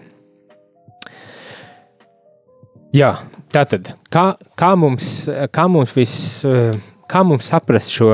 Jā, 2.95 3.11
tātad, 3.51 3.93
kā, 4.11 4.25
kā 4.55 4.71
mums, 4.79 5.27
kā 5.51 5.67
mums, 5.71 5.95
vis, 5.97 6.15
kā 7.11 7.23
mums 7.27 7.51
saprast 7.51 7.91
šo, 7.91 8.13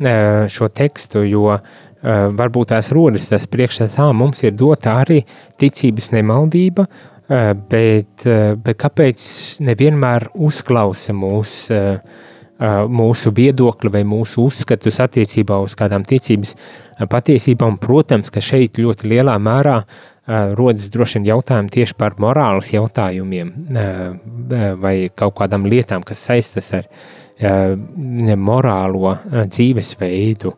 šo 0.00 0.70
tekstu, 0.72 1.24
jo 1.28 1.46
uh, 1.52 1.60
Eh, 1.60 1.89
varbūt 2.02 2.72
tās 2.72 2.90
rodas 2.96 3.28
tas 3.28 3.46
priekšstats, 3.50 3.98
ah, 4.00 4.12
mums 4.16 4.42
ir 4.44 4.54
dota 4.56 4.96
arī 5.02 5.20
ticības 5.60 6.10
nemaldība, 6.14 6.86
eh, 7.28 7.52
bet, 7.54 8.26
eh, 8.26 8.54
bet 8.56 8.78
kāpēc 8.78 9.60
nevienmēr 9.60 10.30
uzklausa 10.34 11.12
mūs, 11.12 11.70
mūsu 12.60 13.30
viedokli 13.32 13.88
vai 13.88 14.02
mūsu 14.04 14.42
uzskatus 14.44 14.98
attiecībā 15.00 15.62
uz 15.64 15.74
kādām 15.74 16.04
ticības 16.04 16.54
patiesībām? 17.08 17.78
Protams, 17.80 18.28
ka 18.28 18.40
šeit 18.40 18.76
ļoti 18.76 19.08
lielā 19.08 19.38
mērā 19.40 19.78
rodas 20.28 20.90
droši 20.90 21.18
vien 21.18 21.30
jautājumi 21.30 21.70
tieši 21.70 21.96
par 21.96 22.18
morāles 22.20 22.68
jautājumiem 22.74 23.54
vai 24.76 25.08
kaut 25.16 25.38
kādām 25.40 25.64
lietām, 25.64 26.04
kas 26.04 26.18
saistas 26.18 26.74
ar 26.74 26.84
morālo 28.36 29.16
dzīvesveidu. 29.48 30.52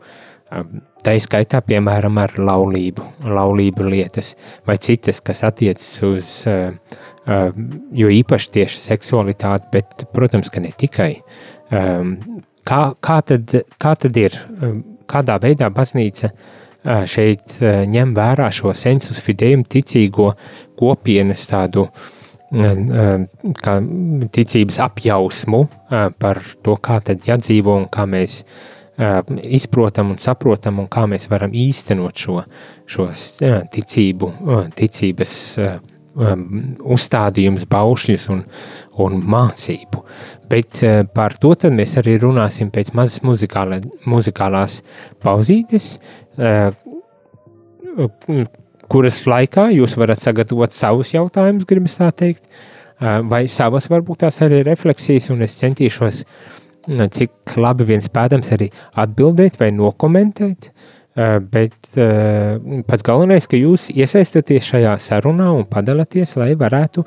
Tā 1.02 1.14
izskaitā, 1.16 1.62
piemēram, 1.64 2.18
ar 2.20 2.34
laulību, 2.38 3.04
laulību 3.24 3.86
lietas 3.88 4.34
vai 4.68 4.76
citas, 4.82 5.22
kas 5.24 5.42
attiecas 5.48 5.86
uz, 6.06 6.32
jo 7.98 8.10
īpaši 8.20 8.50
tieši 8.58 8.82
seksualitāti, 8.82 9.70
bet, 9.72 10.04
protams, 10.12 10.50
ka 10.52 10.62
ne 10.62 10.72
tikai. 10.76 11.12
Kā, 12.68 12.80
kā, 13.00 13.16
tad, 13.26 13.54
kā 13.80 13.94
tad 13.98 14.18
ir, 14.20 14.36
kādā 15.10 15.38
veidā 15.42 15.70
baznīca 15.72 16.30
šeit 17.08 17.56
ņem 17.62 18.12
vērā 18.18 18.50
šo 18.52 18.74
sensus 18.76 19.22
fidējumu 19.24 19.66
ticīgo 19.72 20.32
kopienas 20.78 21.46
tādu 21.50 21.86
kā 22.52 23.74
ticības 24.36 24.78
apjausmu 24.84 25.64
par 26.20 26.44
to, 26.60 26.76
kā 26.76 27.00
tad 27.00 27.24
jādzīvo 27.24 27.78
un 27.80 27.86
kā 27.88 28.04
mēs 28.10 28.42
uh, 28.42 28.81
izprotam 29.42 30.12
un 30.12 30.20
saprotam, 30.20 30.80
un 30.82 30.88
kā 30.92 31.06
mēs 31.10 31.28
varam 31.30 31.54
īstenot 31.56 32.24
šo, 32.24 32.42
šo 32.90 33.08
ticību, 33.72 34.30
ticības 34.78 35.34
uzstādījumus, 36.12 37.64
baušļus 37.72 38.28
un, 38.34 38.42
un 39.00 39.20
mācību. 39.32 40.02
Bet 40.52 40.82
par 41.14 41.38
to 41.40 41.54
mēs 41.72 41.96
arī 42.02 42.18
runāsim 42.20 42.70
pēc 42.72 42.92
mazas 42.96 43.22
muzikālā, 43.24 43.80
muzikālās 44.04 44.82
pauzītes, 45.24 45.94
kuras 48.92 49.22
laikā 49.24 49.70
jūs 49.72 49.96
varat 49.96 50.20
sagatavot 50.20 50.76
savus 50.76 51.14
jautājumus, 51.14 51.68
gribas 51.68 51.96
tā 51.96 52.10
teikt, 52.12 52.44
vai 53.00 53.46
savas 53.48 53.88
varbūt 53.90 54.26
tās 54.26 54.42
arī 54.44 54.60
refleksijas, 54.68 55.30
un 55.32 55.40
es 55.42 55.56
centīšos 55.58 56.20
uh, 56.22 56.61
cik 56.88 57.56
labi 57.56 57.86
viens 57.86 58.08
spēdams 58.08 58.52
arī 58.56 58.68
atbildēt 58.98 59.58
vai 59.60 59.70
nokomentēt, 59.74 60.70
eh, 61.16 61.38
bet 61.38 61.96
eh, 61.96 62.58
pats 62.86 63.06
galvenais, 63.06 63.46
ka 63.46 63.56
jūs 63.56 63.90
iesaistaties 63.94 64.72
šajā 64.72 64.96
sarunā 64.98 65.52
un 65.54 65.64
padalāties, 65.64 66.36
lai 66.36 66.54
varētu 66.54 67.04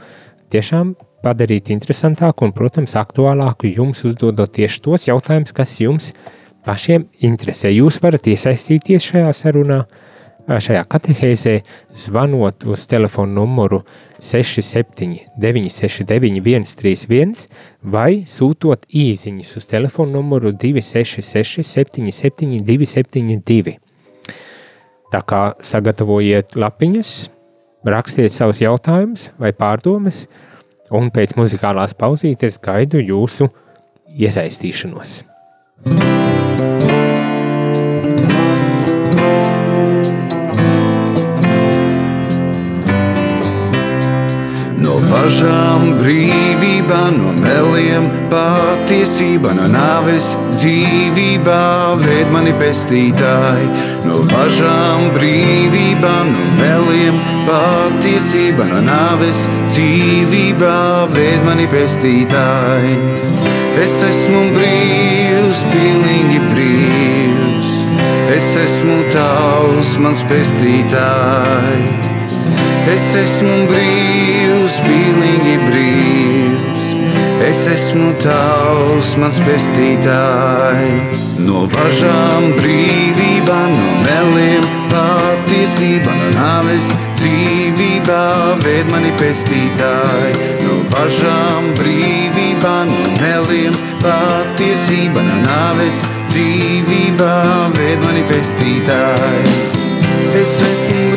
tiešām 0.54 0.96
padarīt 1.26 1.72
interesantāku 1.74 2.46
un, 2.46 2.54
protams, 2.54 2.96
aktuālāku 2.96 3.72
jums 3.74 4.04
uzdodot 4.06 4.52
tieši 4.54 4.82
tos 4.82 5.08
jautājumus, 5.10 5.54
kas 5.56 5.80
jums 5.82 6.12
pašiem 6.66 7.08
interesē. 7.26 7.72
Jūs 7.74 8.00
varat 8.02 8.28
iesaistīties 8.30 9.12
šajā 9.12 9.32
sarunā, 9.34 9.84
šajā 10.48 10.84
katehēzē, 10.90 11.56
zvanot 11.98 12.66
uz 12.70 12.86
telefonu 12.90 13.42
numuru 13.42 13.82
679 14.20 15.72
691 15.74 16.68
131 16.70 17.48
vai 17.82 18.24
sūtot 18.30 18.86
īziņas 18.90 19.56
uz 19.58 19.68
telefonu 19.70 20.20
numuru 20.20 20.54
266 20.54 21.66
77 21.66 22.62
272. 22.66 23.78
Tā 25.14 25.22
kā 25.26 25.44
sagatavojiet 25.64 26.58
lapiņas, 26.60 27.14
rakstiet 27.86 28.34
savus 28.34 28.62
jautājumus 28.62 29.30
vai 29.42 29.54
pārdomas, 29.54 30.26
un 30.94 31.10
pēc 31.14 31.38
muzikālās 31.40 31.96
pauzītes 31.98 32.60
gaidu 32.62 33.02
jūsu 33.02 33.50
iesaistīšanos. 34.14 35.22
No 35.86 37.35
bažām 45.16 45.94
brīvībā, 46.00 47.02
no 47.16 47.32
meliem 47.40 48.08
patiesība, 48.32 49.54
no 49.56 49.68
nāves 49.72 50.34
dzīvībā, 50.52 51.62
ved 52.02 52.32
mani 52.34 52.52
pestītāji. 52.60 53.70
No 54.06 54.22
bažām 54.30 55.08
brīvībā, 55.16 56.14
no 56.32 56.48
meliem 56.60 57.20
patiesība, 57.48 58.68
no 58.74 58.82
nāves 58.86 59.46
dzīvībā, 59.72 60.80
ved 61.16 61.48
mani 61.48 61.68
pestītāji. 61.72 63.00
Es 63.86 63.96
esmu 64.10 64.42
brīvs, 64.56 65.64
pilnīgi 65.72 66.42
brīvs, 66.52 67.72
es 68.36 68.52
esmu 68.66 69.00
tavs, 69.16 69.96
mans 70.04 70.26
pestītājs. 70.32 72.05
Es 72.86 73.06
esmu 73.18 73.64
brīvs, 73.66 74.76
pilnīgi 74.86 75.56
brīvs. 75.64 76.90
Es 77.46 77.64
esmu 77.72 78.12
tavs, 78.22 79.16
mans 79.18 79.40
pestītājs. 79.48 81.24
No 81.42 81.64
važām 81.74 82.52
brīvībā, 82.60 83.58
no 83.74 83.88
meliem 84.06 84.68
patiesība, 84.92 86.14
no 86.20 86.30
nāves 86.38 86.92
dzīvībā, 87.18 88.22
ved 88.62 88.94
mani 88.94 89.14
pestītāji. 89.18 90.36
No 90.62 90.78
važām 90.94 91.72
brīvībā, 91.80 92.76
no 92.92 93.02
meliem 93.18 93.74
patiesība, 94.06 95.26
no 95.26 95.42
nāves 95.48 96.04
dzīvībā, 96.36 97.34
ved 97.80 98.06
mani 98.06 98.24
pestītāji. 98.30 99.58
Es 100.36 100.58
esmu 100.70 101.15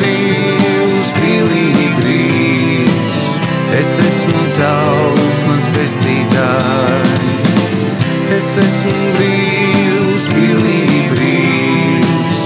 Es 3.79 3.91
esmu 4.03 4.41
tavs, 4.59 5.37
mans 5.47 5.67
pestītājs. 5.71 7.11
Es 8.35 8.49
esmu 8.59 8.95
brīvs, 9.15 10.25
pilnīgi 10.33 11.03
brīvs. 11.13 12.41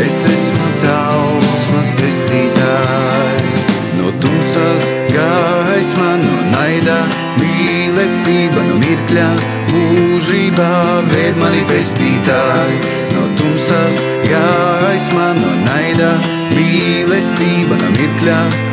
Es 0.00 0.22
esmu 0.32 0.68
tavs, 0.80 1.66
mans 1.74 1.90
pestītājs. 1.98 3.66
No 3.98 4.14
tumsas 4.22 4.86
gaisma, 5.12 6.14
no 6.22 6.38
naida 6.54 7.02
mīlestība, 7.42 8.64
no 8.70 8.78
mirkļa 8.80 9.26
mūžībā 9.74 10.70
ved 11.12 11.42
mani 11.42 11.66
pestītāji. 11.68 12.80
No 13.12 13.26
tumsas 13.42 14.00
gaisma, 14.24 15.28
no 15.36 15.52
naida 15.68 16.14
mīlestība, 16.56 17.76
no 17.84 17.92
mirkļa 17.98 18.40
mūžībā 18.40 18.67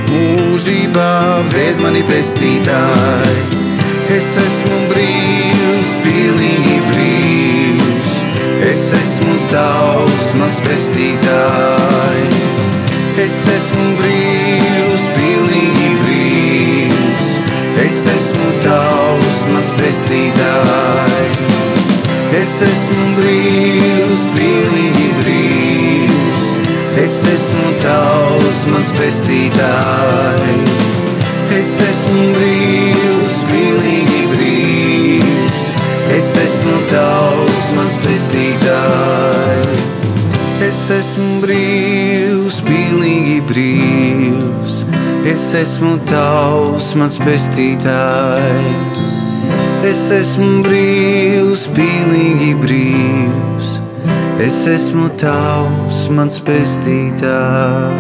ved 1.56 1.82
mani 1.82 2.02
pestītāji. 2.08 3.44
Es 4.16 4.28
esmu 4.40 4.78
brīvs, 4.92 5.92
pilnīgi 6.04 6.76
brīvs. 6.90 8.12
Es 8.70 8.82
esmu 8.98 9.36
tavs, 9.52 10.28
mans 10.40 10.60
pestītāji. 10.66 12.42
Es 13.26 13.38
esmu 13.56 13.86
brīvs, 14.00 15.06
pilnīgi 15.18 15.92
brīvs. 16.04 17.30
Es 17.86 18.02
esmu 18.14 18.50
tavs, 18.66 19.44
mans 19.54 19.76
pestītāji. 19.80 21.54
Es 22.42 22.58
esmu 22.72 23.14
brīvs, 23.20 24.28
pilnīgi 24.36 25.14
brīvs. 25.22 25.65
Es 26.96 27.16
esmu 27.28 27.74
tavs, 27.84 28.62
mans 28.72 28.90
pestītāji. 28.96 30.54
Es 31.58 31.74
esmu 31.84 32.28
brīvs, 32.38 33.34
pilnīgi 33.50 34.22
brīvs. 34.32 35.66
Es 36.16 36.30
esmu 36.40 36.78
tavs, 36.88 37.66
mans 37.76 37.98
pestītāji. 38.06 39.76
Es 40.64 40.80
esmu 40.96 41.42
brīvs, 41.44 42.62
pilnīgi 42.64 43.42
brīvs. 43.50 44.78
Es 45.28 45.50
esmu 45.60 45.98
tavs, 46.08 46.94
mans 46.96 47.20
pestītāji. 47.20 48.72
Es 49.92 50.08
esmu 50.16 50.64
brīvs, 50.64 51.68
pilnīgi 51.76 52.56
brīvs. 52.64 53.45
Es 54.36 54.66
esmu 54.68 55.06
tavs, 55.16 56.10
mans 56.12 56.42
pestītāji. 56.44 57.94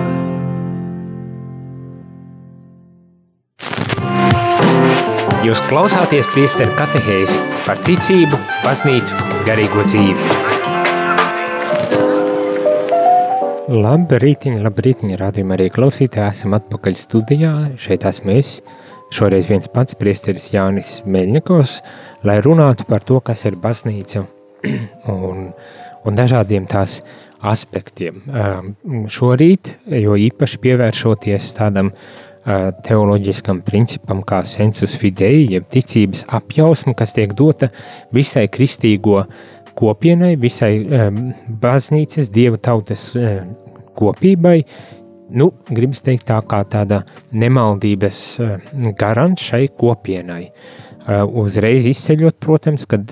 Jūs 5.47 5.61
klausāties 5.69 6.27
priesteru 6.33 6.73
katehēzi 6.75 7.39
par 7.63 7.79
ticību, 7.85 8.35
baznīcu, 8.65 9.15
garīgo 9.47 9.85
dzīvi. 9.87 10.27
Labrītiņ, 13.85 14.59
labrītiņ, 14.65 15.15
rādījumā 15.23 15.55
arī 15.55 15.69
klausītāji, 15.71 16.35
esam 16.35 16.59
atpakaļ 16.59 16.99
studijā, 16.99 17.53
šeit 17.79 18.03
esmu 18.11 18.35
es, 18.35 18.57
šoreiz 19.15 19.47
viens 19.53 19.71
pats 19.71 19.95
priesteris 19.95 20.51
Jānis 20.51 20.97
Meļņakovs, 21.07 21.79
lai 22.27 22.41
runātu 22.43 22.91
par 22.91 23.07
to, 23.07 23.23
kas 23.23 23.47
ir 23.47 23.55
baznīca 23.63 24.27
un, 25.15 25.47
un 26.05 26.17
dažādiem 26.17 26.67
tās 26.69 26.99
aspektiem. 27.45 28.21
Šorīt, 29.11 29.75
jo 30.01 30.15
īpaši 30.19 30.61
pievēršoties 30.63 31.51
tādam 31.57 31.91
teoloģiskam 32.85 33.63
principam, 33.65 34.21
kā 34.25 34.43
sensus 34.45 34.95
fidei, 35.01 35.45
jeb 35.49 35.65
ticības 35.73 36.25
apjausma, 36.37 36.93
kas 36.97 37.15
tiek 37.17 37.33
dota 37.37 37.71
visai 38.13 38.45
kristīgo 38.53 39.23
kopienai, 39.75 40.35
visai 40.39 40.75
baznīcas, 41.61 42.29
dievu 42.33 42.61
tautas 42.61 43.09
kopībai. 43.97 44.59
Nu, 45.35 45.49
gribas 45.73 46.03
teikt, 46.05 46.27
tā 46.29 46.37
kā 46.45 46.61
tāda 46.69 47.01
nemaldības 47.33 48.19
garants 48.93 49.47
šai 49.49 49.63
kopienai. 49.73 50.43
Uh, 50.45 50.84
uzreiz 51.05 51.85
izceļot, 51.85 52.39
protams, 52.41 52.87
kad 52.89 53.11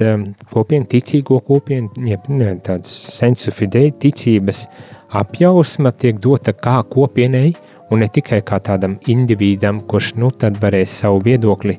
kopiena, 0.53 0.87
ticīgo 0.89 1.39
kopienu, 1.45 1.91
jeb 2.09 2.25
ne, 2.33 2.55
tāds 2.65 2.89
sensu 3.13 3.53
fidei, 3.53 3.91
ticības 3.91 4.65
apjausma 5.13 5.93
tiek 5.93 6.17
dota 6.21 6.55
kā 6.57 6.79
kopienai, 6.89 7.53
un 7.93 8.01
ne 8.01 8.09
tikai 8.09 8.41
kā 8.45 8.57
tādam 8.63 8.97
individam, 9.11 9.83
kurš 9.89 10.15
nu 10.17 10.31
tad 10.31 10.57
varēs 10.61 10.95
savu 11.03 11.21
viedokli 11.27 11.77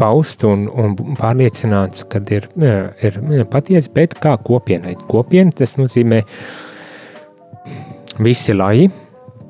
paust 0.00 0.42
un, 0.48 0.66
un 0.66 0.96
pārliecināts, 1.18 2.02
ka 2.10 2.18
ir, 2.34 2.48
ir 3.06 3.46
patiesi, 3.50 3.92
bet 3.94 4.16
kā 4.22 4.34
kopienai. 4.42 4.96
Kopiena 5.10 5.54
tas 5.54 5.76
nozīmē 5.78 6.24
visi 8.24 8.56
lai, 8.56 8.88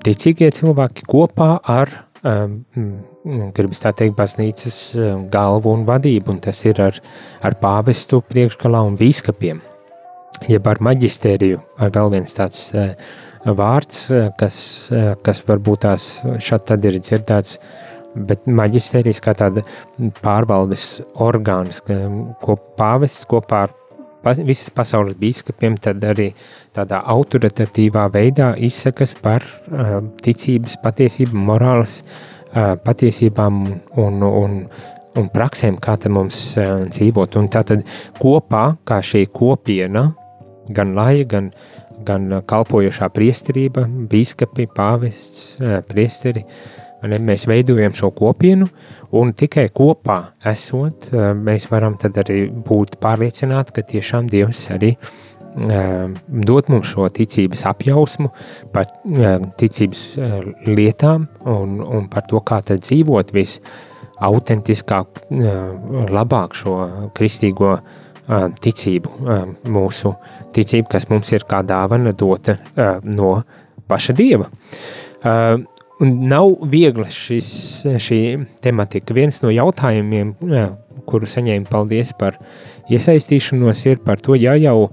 ticīgie 0.04 0.50
cilvēki 0.52 1.08
kopā 1.08 1.54
ar, 1.64 1.92
um, 2.20 2.60
gribas 3.24 3.80
tā 3.82 3.94
teikt, 3.96 4.16
baznīcas 4.18 4.78
galvu 5.32 5.72
un 5.72 5.84
vadību, 5.88 6.34
un 6.34 6.40
tas 6.44 6.58
ir 6.68 6.80
ar, 6.84 6.98
ar 7.42 7.56
pāvestu 7.60 8.20
priekšgalā 8.28 8.82
un 8.84 8.98
vīskapiem, 9.00 9.62
jeb 10.48 10.66
ar 10.68 10.82
maģistēriju, 10.84 11.62
ar 11.80 11.94
vēl 11.94 12.12
viens 12.18 12.36
tāds 12.36 12.66
uh, 12.76 12.92
vārds, 13.52 14.10
eh, 14.10 14.30
kas, 14.38 14.90
eh, 14.90 15.14
kas 15.22 15.42
varbūt 15.42 15.84
tās 15.84 16.20
šādi 16.22 16.64
tad 16.64 16.84
ir 16.84 16.98
dzirdēts, 16.98 17.58
bet 18.14 18.46
maģisterijas 18.46 19.20
kā 19.20 19.34
tāda 19.34 19.64
pārvaldes 20.22 21.02
orgāns, 21.18 21.82
ko 22.40 22.56
pāvests 22.78 23.26
kopā 23.26 23.64
ar 23.64 23.70
visas 24.24 24.70
pasaules 24.70 25.14
bīskapiem 25.14 25.76
tad 25.78 26.00
arī 26.00 26.32
tādā 26.72 27.02
autoritatīvā 27.04 28.06
veidā 28.10 28.54
izsakas 28.56 29.14
par 29.20 29.42
uh, 29.42 30.00
ticības 30.22 30.78
patiesību, 30.80 31.34
morāles 31.34 32.02
patiesībām 32.54 33.62
un, 34.00 34.22
un, 34.22 34.58
un 35.18 35.30
praksēm, 35.34 35.78
kā 35.82 35.96
te 36.00 36.12
mums 36.12 36.40
dzīvot. 36.56 37.38
Un 37.40 37.48
tātad 37.52 37.84
kopā, 38.20 38.66
kā 38.86 39.00
šī 39.04 39.26
kopiena, 39.34 40.08
gan 40.74 40.94
laja, 40.96 41.26
gan, 41.28 41.50
gan 42.06 42.40
kalpojošā 42.46 43.10
priesterība, 43.14 43.86
bīskapi, 44.10 44.68
pāvests, 44.76 45.54
priesteri, 45.90 46.44
mēs 47.04 47.44
veidojam 47.50 47.92
šo 47.96 48.10
kopienu, 48.16 48.68
un 49.14 49.34
tikai 49.36 49.68
kopā 49.74 50.18
esot, 50.50 51.10
mēs 51.36 51.68
varam 51.70 51.98
tad 52.00 52.16
arī 52.24 52.46
būt 52.48 52.96
pārliecināti, 53.02 53.76
ka 53.76 53.84
tiešām 53.92 54.30
Dievs 54.32 54.66
arī 54.74 54.94
dot 55.54 56.68
mums 56.72 56.90
šo 56.90 57.08
ticības 57.14 57.64
apjausmu 57.70 58.30
par 58.74 58.88
ticības 59.60 60.04
lietām 60.66 61.28
un, 61.46 61.76
un 61.82 62.08
par 62.10 62.26
to, 62.30 62.40
kā 62.42 62.60
dzīvot 62.66 63.30
visautentiskāk, 63.34 65.22
labāk 66.10 66.56
šo 66.58 66.78
kristīgo 67.14 67.76
ticību, 68.64 69.12
mūsu 69.68 70.14
ticību, 70.56 70.88
kas 70.90 71.08
mums 71.12 71.30
ir 71.36 71.46
kā 71.48 71.62
dāvana 71.66 72.14
dota 72.16 72.58
no 73.04 73.36
paša 73.88 74.16
Dieva. 74.16 74.48
Un 76.02 76.14
nav 76.26 76.56
viegli 76.66 77.06
šis, 77.06 77.48
šī 78.02 78.20
tematika. 78.64 79.14
Viens 79.14 79.38
no 79.44 79.52
jautājumiem, 79.54 80.32
kuru 81.06 81.28
saņēmu 81.28 81.68
paldies 81.70 82.10
par 82.18 82.40
iesaistīšanos, 82.90 83.84
ir 83.86 84.00
par 84.04 84.22
to, 84.24 84.34
ja 84.34 84.56
jau 84.58 84.90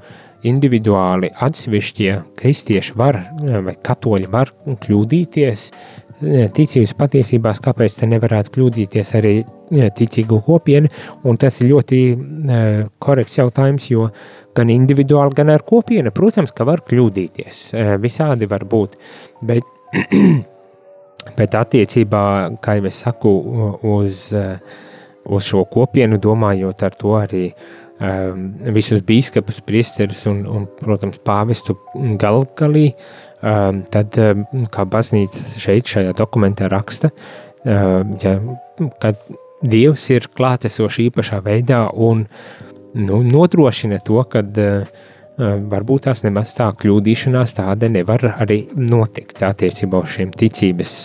individuāli 0.47 1.31
atsevišķie 1.45 2.13
kristieši 2.39 2.95
var 2.97 3.19
vai 3.65 3.75
katoļi 3.83 4.29
var 4.31 4.51
kļūdīties 4.65 5.67
ticības 6.53 6.93
patiesībās, 6.97 7.59
kāpēc 7.65 7.95
te 7.97 8.09
nevarētu 8.09 8.53
kļūdīties 8.53 9.13
arī 9.17 9.33
ticīgu 9.97 10.41
kopienu, 10.45 10.91
un 11.25 11.39
tas 11.41 11.57
ir 11.61 11.71
ļoti 11.71 12.01
korekts 13.01 13.39
jautājums, 13.39 13.87
jo 13.89 14.07
gan 14.57 14.69
individuāli, 14.69 15.33
gan 15.37 15.49
ar 15.53 15.65
kopienu, 15.65 16.13
protams, 16.13 16.53
ka 16.53 16.67
var 16.67 16.83
kļūdīties, 16.85 17.63
visādi 18.03 18.49
var 18.51 18.67
būt, 18.69 18.97
bet, 19.49 19.65
bet 21.39 21.57
attiecībā, 21.57 22.23
kā 22.61 22.77
jau 22.77 22.89
es 22.91 23.01
saku, 23.01 23.35
uz, 23.97 24.27
uz 25.25 25.49
šo 25.49 25.65
kopienu, 25.73 26.21
domājot 26.21 26.85
ar 26.85 27.01
to 27.01 27.17
arī 27.17 27.47
uh, 27.49 27.80
visus 28.01 29.03
biskupus, 29.05 29.59
priesterus 29.61 30.23
un, 30.29 30.41
un, 30.49 30.65
protams, 30.79 31.19
pāvestu 31.25 31.75
galgalī, 32.21 32.87
um, 33.43 33.83
tad, 33.93 34.17
um, 34.17 34.65
kā 34.73 34.87
baznīca 34.89 35.61
šeit 35.61 35.91
šajā 35.91 36.15
dokumentā 36.17 36.71
raksta, 36.71 37.11
ja, 37.61 38.35
kad 39.01 39.19
Dievs 39.61 40.07
ir 40.09 40.25
klātesoši 40.33 41.03
īpašā 41.11 41.37
veidā 41.45 41.83
un 41.93 42.23
nu, 42.97 43.19
nodrošina 43.21 43.99
to, 44.01 44.17
ka 44.25 44.41
varbūt 45.37 46.07
tās 46.07 46.23
nemaz 46.25 46.55
tā 46.57 46.71
kļūdīšanās 46.81 47.53
tāda 47.59 47.89
nevar 47.93 48.25
arī 48.41 48.63
notikt 48.73 49.43
attiecībā 49.45 50.01
uz 50.01 50.15
šiem 50.17 50.33
ticības 50.33 50.95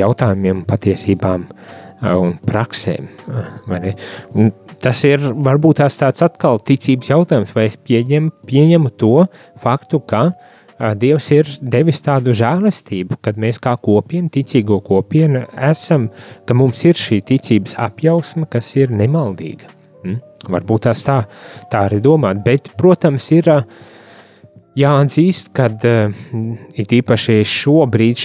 jautājumiem, 0.00 0.64
patiesībām 0.68 1.46
un 2.14 2.34
praksēm. 2.44 3.08
Un 4.34 4.50
tas 4.82 5.04
ir 5.06 5.22
varbūt 5.22 5.82
tās 5.82 5.98
tāds 6.00 6.24
atkal 6.24 6.58
ticības 6.64 7.12
jautājums, 7.12 7.54
vai 7.54 7.68
es 7.70 7.76
pieņem, 7.76 8.30
pieņemu 8.48 8.92
to 9.00 9.26
faktu, 9.62 10.02
ka 10.08 10.28
Dievs 10.98 11.28
ir 11.30 11.48
devis 11.62 12.00
tādu 12.02 12.32
žēlastību, 12.34 13.20
kad 13.22 13.38
mēs 13.40 13.60
kā 13.62 13.76
kopiena, 13.78 14.26
ticīgo 14.34 14.80
kopiena, 14.84 15.44
esam, 15.70 16.08
ka 16.44 16.56
mums 16.58 16.82
ir 16.84 16.98
šī 16.98 17.20
ticības 17.30 17.76
apjausma, 17.78 18.48
kas 18.50 18.72
ir 18.76 18.90
nemaldīga. 18.90 19.70
Hmm? 20.02 20.18
Varbūt 20.50 20.88
tās 20.88 21.04
tā, 21.06 21.20
tā 21.70 21.86
arī 21.86 22.02
domāt, 22.02 22.42
bet, 22.44 22.72
protams, 22.76 23.30
ir 23.36 23.52
jāatzīst, 24.74 25.52
ka 25.54 25.70
it 26.74 26.96
īpaši 26.98 27.38
šobrīd 27.46 28.24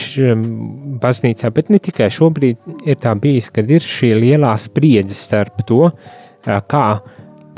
baznīcā, 1.03 1.51
bet 1.53 1.69
ne 1.69 1.77
tikai 1.85 2.09
šobrīd 2.12 2.89
ir 2.89 2.97
tā 2.99 3.13
bijis, 3.13 3.51
kad 3.53 3.69
ir 3.69 3.85
šī 3.85 4.15
lielā 4.17 4.55
spriedze 4.57 5.15
starp 5.15 5.62
to, 5.69 5.93
kā 6.45 6.86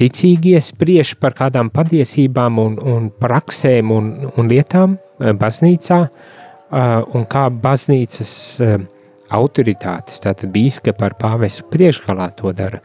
ticīgie 0.02 0.62
spriež 0.64 1.16
par 1.22 1.36
kādām 1.38 1.70
patiesībām 1.74 2.60
un, 2.62 2.78
un 2.80 3.10
praksēm 3.22 3.92
un, 3.94 4.12
un 4.36 4.50
lietām 4.50 4.98
baznīcā, 5.20 6.00
un 7.14 7.26
kā 7.30 7.48
baznīcas 7.64 8.34
autoritātes, 9.32 10.20
tātad 10.24 10.52
bīskapa 10.52 11.10
ar 11.10 11.18
pāvesu 11.20 11.68
priekšgalā 11.72 12.32
to 12.40 12.54
dara. 12.56 12.82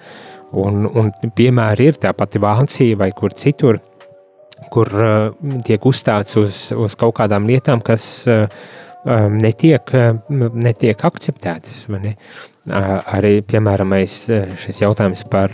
Un, 0.56 0.84
un 0.86 1.10
piemēri 1.36 1.90
ir 1.90 1.98
tā 2.00 2.12
pati 2.16 2.40
Vācija 2.42 2.98
vai 3.00 3.10
kur 3.16 3.34
citur, 3.34 3.80
kur 4.72 4.92
tiek 5.66 5.88
uzstāts 5.88 6.38
uz, 6.40 6.60
uz 6.72 6.94
kaut 6.98 7.16
kādām 7.18 7.48
lietām, 7.48 7.82
kas 7.84 8.26
netiek, 9.06 9.90
netiek 10.28 11.04
akceptētas. 11.10 11.86
Ne? 11.96 12.16
Arī, 12.66 13.40
piemēram, 13.46 13.94
šis 14.58 14.82
jautājums 14.82 15.22
par, 15.30 15.52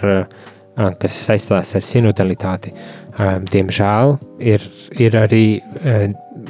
kas 0.73 1.17
saistās 1.27 1.75
ar 1.77 1.85
sinodalitāti, 1.85 2.73
diemžēl 3.53 4.15
ir, 4.41 4.65
ir 4.97 5.19
arī 5.21 5.45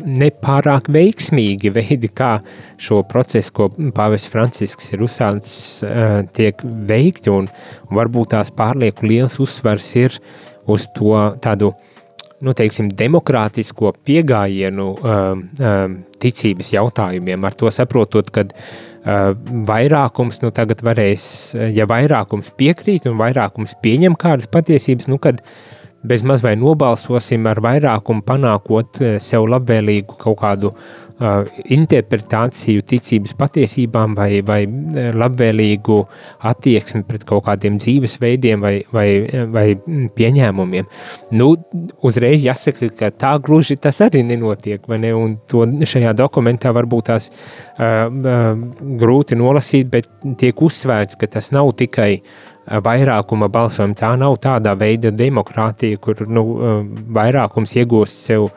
nepārāk 0.07 0.87
veiksmīgi 0.95 1.73
veidi, 1.75 2.11
kā 2.15 2.37
šo 2.79 3.03
procesu, 3.11 3.53
ko 3.57 3.69
Pāvests 3.97 4.31
Francisks 4.31 4.93
ir 4.95 5.03
uzsācis, 5.03 5.83
tiek 6.37 6.63
veikti, 6.63 7.33
un 7.35 7.51
varbūt 7.91 8.37
tās 8.37 8.55
pārlieku 8.55 9.11
liels 9.11 9.41
uzsvars 9.43 9.91
ir 9.99 10.21
uz 10.71 10.87
to 10.95 11.17
tādu 11.43 11.73
nu, 12.43 12.55
teiksim, 12.57 12.91
demokrātisko 12.99 13.95
pieejamību 14.07 14.87
um, 14.87 15.45
um, 15.59 15.99
ticības 16.23 16.73
jautājumiem. 16.75 17.45
Ar 17.47 17.57
to 17.59 17.71
saprotot, 17.73 18.31
ka 18.35 18.47
uh, 18.47 19.33
vairākums 19.69 20.43
nu, 20.45 20.53
tagad 20.55 20.83
varēs, 20.85 21.25
ja 21.75 21.87
vairākums 21.91 22.53
piekrīt 22.59 23.09
un 23.11 23.19
vairākums 23.21 23.77
pieņem 23.83 24.19
kādas 24.19 24.51
patiesības, 24.53 25.11
nu, 25.11 25.21
tad 25.23 25.43
bez 26.03 26.23
maz 26.27 26.43
vai 26.43 26.57
nobalsosim 26.59 27.47
ar 27.51 27.61
vairākumu, 27.63 28.25
panākot 28.27 29.01
uh, 29.03 29.17
sev 29.23 29.47
labvēlīgu 29.51 30.19
kaut 30.21 30.39
kādu 30.41 30.73
uh, 30.73 31.47
interpretāciju 31.77 32.83
ticības 32.91 33.37
patiesībām 33.39 34.17
vai, 34.19 34.43
vai 34.47 34.61
uh, 34.67 35.13
labvēlīgu 35.23 35.99
attieksmi 36.51 37.05
pret 37.09 37.27
kaut 37.29 37.47
kādiem 37.47 37.79
dzīvesveidiem 37.79 38.67
vai, 38.67 38.75
vai, 38.93 39.07
vai 39.55 39.67
pieņēmumiem. 40.19 40.91
Nu, 41.39 41.53
uzreiz 42.03 42.47
jāsaka, 42.47 42.91
ka 42.99 43.13
tā 43.15 43.37
gluži 43.43 43.79
tas 43.81 44.03
arī 44.05 44.25
nenotiek, 44.27 44.83
vai 44.91 45.01
ne? 45.03 45.15
Un 45.15 45.37
to 45.51 45.65
šajā 45.87 46.17
dokumentā 46.19 46.73
varbūt 46.75 47.13
tās 47.13 47.31
uh, 47.31 48.09
uh, 48.09 48.55
grūti 48.99 49.39
nolasīt, 49.39 49.91
bet 49.93 50.11
tiek 50.41 50.67
uzsvērts, 50.67 51.19
ka 51.21 51.31
tas 51.31 51.53
nav 51.55 51.71
tikai 51.79 52.11
uh, 52.19 52.52
vairākuma 52.67 53.49
balsojumu. 53.53 53.97
Tā 53.99 54.13
nav 54.19 54.39
tāda 54.43 54.75
veida 54.79 55.13
demokrātija, 55.15 55.99
kur 56.03 56.23
nu, 56.29 56.45
vairākums 57.15 57.75
iegūst 57.79 58.29
sev 58.29 58.49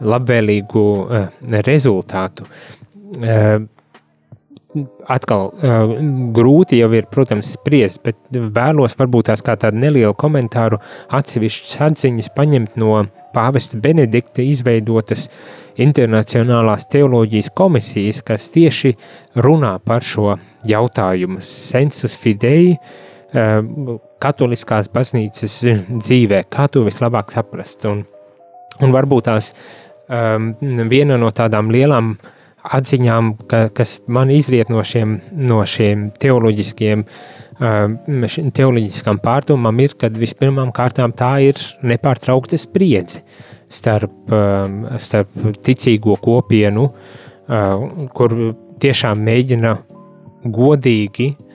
labvēlīgu 0.00 0.86
rezultātu. 1.66 2.48
Atkal 5.10 5.48
grūti 6.34 6.78
jau 6.78 6.90
ir, 6.94 7.08
protams, 7.10 7.56
spriest, 7.56 8.04
bet 8.06 8.18
vēlos 8.30 8.94
varbūt 8.98 9.32
tās 9.32 9.42
kā 9.42 9.56
tādu 9.58 9.82
nelielu 9.82 10.14
komentāru 10.14 10.78
atsevišķas 11.18 11.80
atziņas 11.88 12.30
paņemt 12.36 12.78
no 12.78 13.02
pāvesta 13.34 13.78
Benedikta 13.82 14.42
izveidotas 14.46 15.26
internacionālās 15.80 16.86
teoloģijas 16.90 17.50
komisijas, 17.58 18.22
kas 18.26 18.48
tieši 18.54 18.94
runā 19.42 19.76
par 19.82 20.06
šo 20.06 20.36
jautājumu 20.66 21.42
sensus 21.46 22.14
fidei, 22.18 22.74
uh, 22.74 23.09
katoliskās 23.32 24.90
baznīcas 24.92 25.60
dzīvē, 25.90 26.44
kā 26.50 26.66
to 26.72 26.84
vislabāk 26.86 27.32
saprast. 27.32 27.86
Un, 27.88 28.02
un 28.82 28.94
varbūt 28.94 29.28
tās 29.28 29.52
um, 30.08 30.52
viena 30.90 31.18
no 31.20 31.30
tādām 31.34 31.70
lielām 31.72 32.16
atziņām, 32.60 33.34
ka, 33.48 33.68
kas 33.74 33.98
man 34.10 34.32
izriet 34.34 34.70
no 34.72 34.82
šiem, 34.84 35.18
no 35.32 35.62
šiem 35.64 36.10
teoloģiskiem, 36.20 37.04
um, 37.60 37.96
teoloģiskām 38.58 39.22
pārdomām, 39.22 39.80
ir, 39.84 39.94
ka 40.00 40.10
vispirmām 40.12 40.74
kārtām 40.76 41.14
tā 41.16 41.36
ir 41.46 41.60
nepārtraukta 41.86 42.58
spriedze 42.60 43.22
starp, 43.70 44.32
starp 44.98 45.36
ticīgo 45.62 46.16
kopienu, 46.18 46.88
kur 48.18 48.32
tiešām 48.82 49.20
mēģina 49.22 49.76
godīgi 50.50 51.28
uh, 51.30 51.49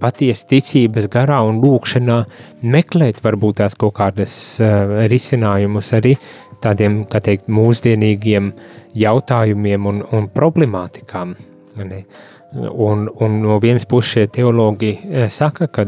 patiesi 0.00 0.46
ticības 0.54 1.08
garā 1.12 1.40
un 1.46 1.60
lūkšanā 1.62 2.20
meklēt 2.62 3.20
varbūt 3.24 3.60
tās 3.62 3.76
kaut 3.78 3.98
kādas 4.00 4.32
uh, 4.62 5.04
risinājumus 5.10 5.92
arī 5.98 6.16
tādiem, 6.60 7.04
kā 7.10 7.20
teikt, 7.24 7.48
mūsdienīgiem 7.52 8.52
jautājumiem 8.98 9.86
un, 9.86 10.02
un 10.16 10.28
problemātikām. 10.32 11.34
Ne? 11.80 12.04
Un, 12.52 13.06
un 13.22 13.36
no 13.44 13.58
vienas 13.62 13.86
puses 13.88 14.16
šie 14.16 14.26
teologi 14.34 14.96
saka, 15.30 15.68
ka, 15.70 15.86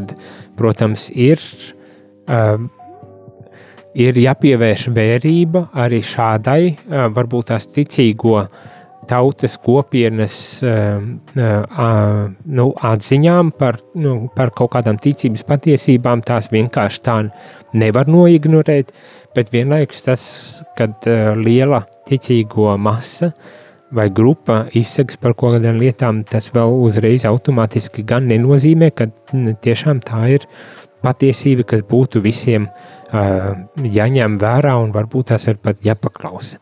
protams, 0.57 1.09
ir, 1.11 1.41
ir 4.05 4.21
jāpievērš 4.23 4.87
vērība 4.95 5.65
arī 5.83 5.99
šādai, 6.07 6.61
varbūt 7.17 7.51
tās 7.51 7.67
ticīgo 7.67 8.45
tautas 9.09 9.57
kopienas 9.61 10.35
nu, 11.33 12.67
atziņām 12.91 13.51
par, 13.59 13.79
nu, 13.95 14.13
par 14.35 14.53
kaut 14.55 14.73
kādām 14.75 14.99
ticības 15.01 15.45
patiesībām, 15.49 16.23
tās 16.25 16.51
vienkārši 16.53 17.03
tā 17.05 17.17
nevar 17.77 18.09
noignorēt, 18.11 18.93
bet 19.35 19.51
vienlaikus 19.53 20.05
tas, 20.05 20.23
kad 20.77 21.09
liela 21.39 21.83
ticīgo 22.09 22.75
masa 22.77 23.33
vai 23.93 24.07
grupa 24.09 24.63
izsaka 24.73 25.19
par 25.21 25.35
kaut 25.37 25.57
kādām 25.57 25.77
lietām, 25.81 26.23
tas 26.25 26.49
vēl 26.53 26.79
uzreiz 26.85 27.27
automātiski 27.29 28.05
gan 28.09 28.25
nenozīmē, 28.31 28.89
ka 28.97 29.09
tiešām 29.33 30.01
tā 30.05 30.25
ir 30.37 30.47
patiesība, 31.03 31.65
kas 31.67 31.83
būtu 31.85 32.21
visiem 32.23 32.65
uh, 32.65 33.53
jāņem 33.77 34.37
vērā 34.41 34.75
un 34.81 34.93
varbūt 34.95 35.31
tās 35.33 35.47
ir 35.51 35.59
pat 35.61 35.83
jāpaklausa. 35.85 36.59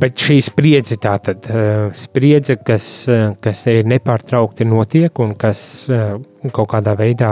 Bet 0.00 0.18
šī 0.18 0.40
spriedze, 0.42 0.96
tātad 0.98 1.46
uh, 1.50 1.92
spriedze, 1.94 2.56
kas, 2.66 2.86
uh, 3.10 3.28
kas 3.42 3.62
ir 3.70 3.86
nepārtraukti 3.86 4.66
notiek 4.66 5.20
un 5.22 5.36
kas 5.38 5.60
uh, 5.92 6.16
kaut 6.50 6.68
kādā 6.74 6.96
veidā 6.98 7.30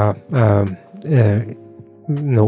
nu, 2.13 2.45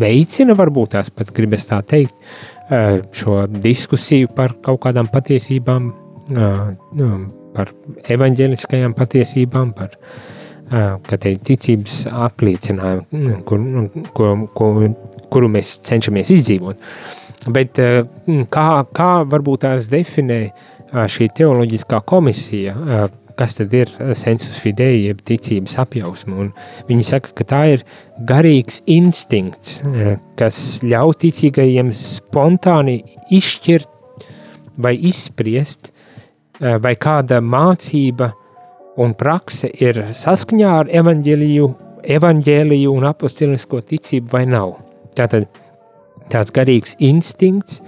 veicina, 0.00 0.54
varbūt 0.56 0.94
tās 0.94 1.10
pat 1.12 1.32
gribas 1.36 1.66
tā 1.68 1.80
teikt, 1.86 2.14
šo 3.16 3.42
diskusiju 3.50 4.30
par 4.36 4.54
kaut 4.64 4.80
kādām 4.84 5.10
patiesībām, 5.12 5.90
nu, 6.30 7.08
par 7.54 7.72
evaņģēliskajām 8.14 8.94
patiesībām, 8.96 9.74
par 9.76 9.96
te, 11.10 11.34
ticības 11.50 12.04
apliecinājumu, 12.28 13.40
kur, 13.48 13.66
ko, 14.16 14.30
ko, 14.56 14.70
kuru 15.34 15.50
mēs 15.58 15.76
cenšamies 15.90 16.32
izdzīvot. 16.38 16.90
Bet 17.48 17.78
kā, 18.52 18.66
kā 18.92 19.12
varbūt 19.24 19.62
tās 19.64 19.88
definē 19.88 20.42
šī 20.90 21.30
teoloģiskā 21.38 22.02
komisija, 22.04 22.74
kas 23.40 23.56
tad 23.56 23.72
ir 23.74 23.90
sensus 24.18 24.58
fidei, 24.60 25.06
jeb 25.06 25.22
ticības 25.26 25.78
apjausma. 25.80 26.36
Un 26.44 26.50
viņi 26.88 27.06
saka, 27.08 27.32
ka 27.38 27.46
tā 27.48 27.60
ir 27.74 27.84
garīgs 28.28 28.80
instinkts, 28.90 29.80
eh, 29.84 30.18
kas 30.36 30.80
ļauj 30.84 31.16
ticīgajiem 31.24 31.92
spontāni 31.96 32.98
izšķirt 33.32 34.26
vai 34.76 34.94
izspriest, 34.96 35.92
eh, 36.60 36.76
vai 36.78 36.94
kāda 36.96 37.40
mācība 37.40 38.32
un 38.98 39.14
prakse 39.14 39.70
ir 39.80 39.94
saskaņā 40.12 40.70
ar 40.80 40.92
evaņģēliju, 41.00 41.74
evaņģēliju 42.04 42.92
un 42.92 43.04
apostilisko 43.04 43.80
ticību 43.80 44.28
vai 44.30 44.44
nav. 44.44 44.76
Tātad 45.16 45.46
tāds 46.32 46.54
garīgs 46.56 46.96
instinkts, 47.02 47.80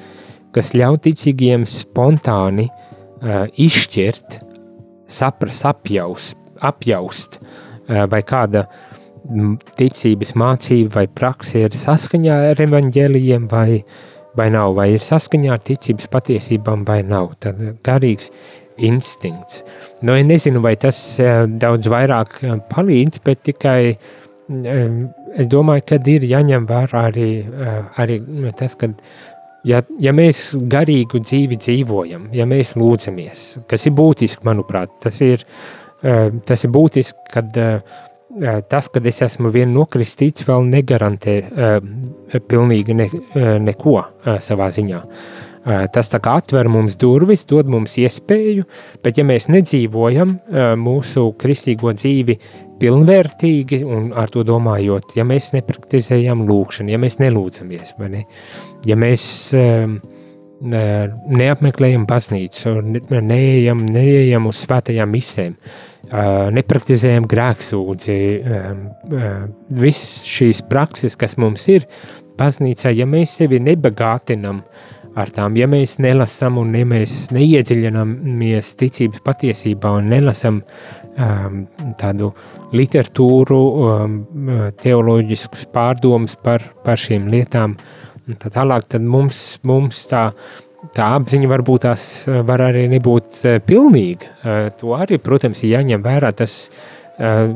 kas 0.53 0.75
ļauj 0.77 1.01
ticīgiem 1.09 1.67
spontāni 1.69 2.69
uh, 2.69 3.47
izšķirt, 3.57 4.41
saprast, 5.13 5.67
apjaust, 5.69 6.39
apjaust 6.63 7.39
vai 7.89 8.23
kāda 8.25 8.63
ticības 9.79 10.35
mācība 10.39 10.95
vai 10.97 11.05
praksa 11.11 11.67
ir 11.67 11.77
saskaņā 11.77 12.39
ar 12.53 12.63
evaņģēlijiem 12.65 13.47
vai, 13.51 13.83
vai 14.39 14.49
nav, 14.55 14.75
vai 14.79 14.93
ir 14.95 15.05
saskaņā 15.05 15.53
ar 15.55 15.63
ticības 15.67 16.09
patiesībām 16.13 16.87
vai 16.89 17.03
nav. 17.07 17.35
Tad 17.43 17.61
garīgs 17.85 18.33
instinkts. 18.83 19.63
Nu, 20.03 20.17
es 20.17 20.27
nezinu, 20.27 20.63
vai 20.65 20.75
tas 20.81 20.99
daudz 21.21 21.91
vairāk 21.93 22.41
palīdz, 22.73 23.23
bet 23.25 23.45
tikai 23.47 23.95
es 25.37 25.47
domāju, 25.51 25.87
ka 25.89 26.01
ir 26.11 26.25
jāņem 26.29 26.67
vērā 26.69 27.07
arī, 27.11 27.29
arī 28.01 28.21
tas, 28.59 28.75
ka 28.79 28.91
ja, 29.67 29.83
ja 30.03 30.15
mēs 30.17 30.53
garīgu 30.71 31.23
dzīvi 31.23 31.59
dzīvojam, 31.61 32.31
ja 32.37 32.47
mēs 32.49 32.75
lūdzamies, 32.79 33.45
kas 33.71 33.87
ir 33.89 33.95
būtiski, 33.99 34.45
manuprāt, 34.47 34.95
tas 35.03 35.21
ir, 35.25 35.45
eh, 36.03 36.29
tas 36.47 36.65
ir 36.65 36.73
būtiski, 36.75 37.31
kad 37.33 37.57
eh, 37.61 37.79
eh, 38.43 38.61
tas, 38.69 38.91
kad 38.93 39.07
es 39.07 39.23
esmu 39.29 39.53
vien 39.55 39.73
nokristīts, 39.75 40.47
vēl 40.49 40.67
negarantē 40.73 41.39
pilnīgi 42.49 42.97
ne, 42.97 43.09
neko 43.63 43.97
savā 44.43 44.71
ziņā. 44.73 45.03
Tas 45.63 46.09
tā 46.11 46.19
kā 46.19 46.37
atver 46.41 46.67
mums 46.73 46.97
durvis, 46.99 47.45
dod 47.47 47.69
mums 47.71 47.95
iespēju, 48.03 48.65
bet 49.05 49.21
ja 49.21 49.25
mēs 49.27 49.47
nedzīvojam 49.53 50.35
mūsu 50.83 51.29
kristīgo 51.39 51.93
dzīvi 51.95 52.39
pilnvērtīgi 52.83 53.83
un 53.87 54.11
ar 54.19 54.33
to 54.33 54.43
domājot, 54.47 55.15
ja 55.19 55.27
mēs 55.29 55.53
nepraktizējam 55.55 56.43
lūkšanu, 56.49 56.91
ja 56.93 56.99
mēs 56.99 57.21
nelūdzamies, 57.23 57.95
ne? 58.11 58.25
ja 58.89 58.97
mēs 58.99 59.25
um, 59.55 60.01
neapmeklējam 60.63 62.07
baznīcu, 62.11 62.75
neejam, 63.13 63.85
neejam 63.87 64.49
uz 64.51 64.63
svētajām 64.63 65.15
misēm, 65.15 65.57
uh, 65.59 66.49
nepraktizējam 66.55 67.27
grēksūdzi, 67.31 68.19
uh, 68.41 69.31
visas 69.83 70.27
šīs 70.31 70.65
prakses, 70.71 71.19
kas 71.19 71.39
mums 71.39 71.69
ir 71.71 71.87
baznīcā, 72.39 72.95
ja 72.95 73.07
mēs 73.07 73.39
sevi 73.39 73.63
nebagātinam 73.63 74.63
ar 75.19 75.31
tām, 75.35 75.57
ja 75.61 75.69
mēs 75.71 75.99
nelasam 76.03 76.59
un 76.63 76.73
ja 76.77 76.87
mēs 76.89 77.31
neiedziļināmies 77.35 78.75
ticības 78.81 79.23
patiesībā 79.25 79.93
un 79.99 80.11
nelasam 80.13 80.61
um, 80.63 81.63
tādu 82.01 82.33
literatūru, 82.73 83.61
um, 83.87 84.19
teoloģiskus 84.83 85.67
pārdomus 85.75 86.39
par, 86.43 86.65
par 86.85 87.01
šīm 87.01 87.29
lietām. 87.33 87.77
Tā 88.41 88.53
tālāk 88.55 88.87
tad 88.93 89.05
mums, 89.05 89.43
mums 89.69 90.05
tā, 90.11 90.29
tā 90.97 91.11
apziņa 91.19 91.51
varbūt 91.51 91.85
tās 91.89 92.07
var 92.49 92.69
arī 92.71 92.87
nebūt 92.93 93.43
uh, 93.45 93.59
pilnīga. 93.67 94.33
Uh, 94.41 94.65
to 94.79 94.97
arī, 94.97 95.21
protams, 95.23 95.65
ir 95.67 95.77
jāņem 95.77 96.07
vērā. 96.07 96.33
Tas 96.39 96.57
uh, 96.71 97.51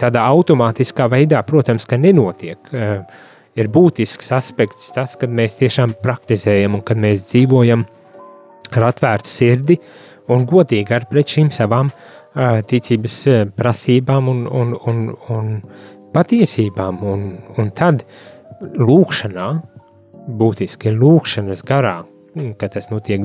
tādā 0.00 0.24
automātiskā 0.24 1.08
veidā, 1.12 1.42
protams, 1.44 1.86
ka 1.88 1.98
nenotiek. 2.00 2.72
Ir 3.58 3.68
būtisks 3.68 4.32
aspekts 4.32 4.92
tas, 4.96 5.16
kad 5.20 5.32
mēs 5.32 5.58
tiešām 5.60 5.98
praktizējam 6.02 6.78
un 6.78 6.84
kad 6.86 7.00
mēs 7.00 7.26
dzīvojam 7.28 7.84
ar 8.72 8.88
atvērtu 8.88 9.28
sirdi 9.28 9.76
un 10.32 10.46
godīgi 10.48 10.94
ar 10.96 11.04
pret 11.10 11.34
šīm 11.34 11.50
savām 11.52 11.90
uh, 11.90 12.22
ticības 12.64 13.18
prasībām 13.56 14.28
un, 14.32 14.46
un, 14.46 14.72
un, 14.88 15.02
un 15.28 15.50
patiesībām. 16.14 17.02
Un, 17.04 17.26
un 17.58 17.70
tad 17.76 18.04
lūkšanā, 18.62 19.48
būtiski 20.38 20.92
lūkšanas 20.94 21.64
garā, 21.66 22.02
kad 22.58 22.76
tas 22.76 22.88
notiek, 22.92 23.24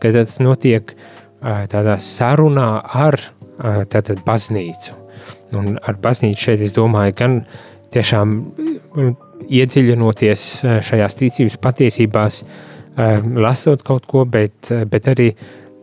kad 0.00 0.16
tas 0.16 0.38
notiek 0.42 0.94
tādā 1.40 1.98
sarunā 2.02 2.70
ar 2.80 3.20
tātad 3.60 4.24
baznīcu. 4.26 4.96
Un 5.56 5.76
ar 5.82 5.98
baznīcu 6.00 6.48
šeit 6.48 6.62
es 6.64 6.74
domāju 6.74 7.14
gan 7.18 7.40
tiešām 7.94 8.36
iedziļinoties 9.50 10.44
šajās 10.86 11.16
ticības 11.18 11.56
patiesībās, 11.62 12.42
lasot 13.40 13.82
kaut 13.86 14.06
ko, 14.10 14.24
bet, 14.28 14.70
bet 14.90 15.08
arī 15.10 15.30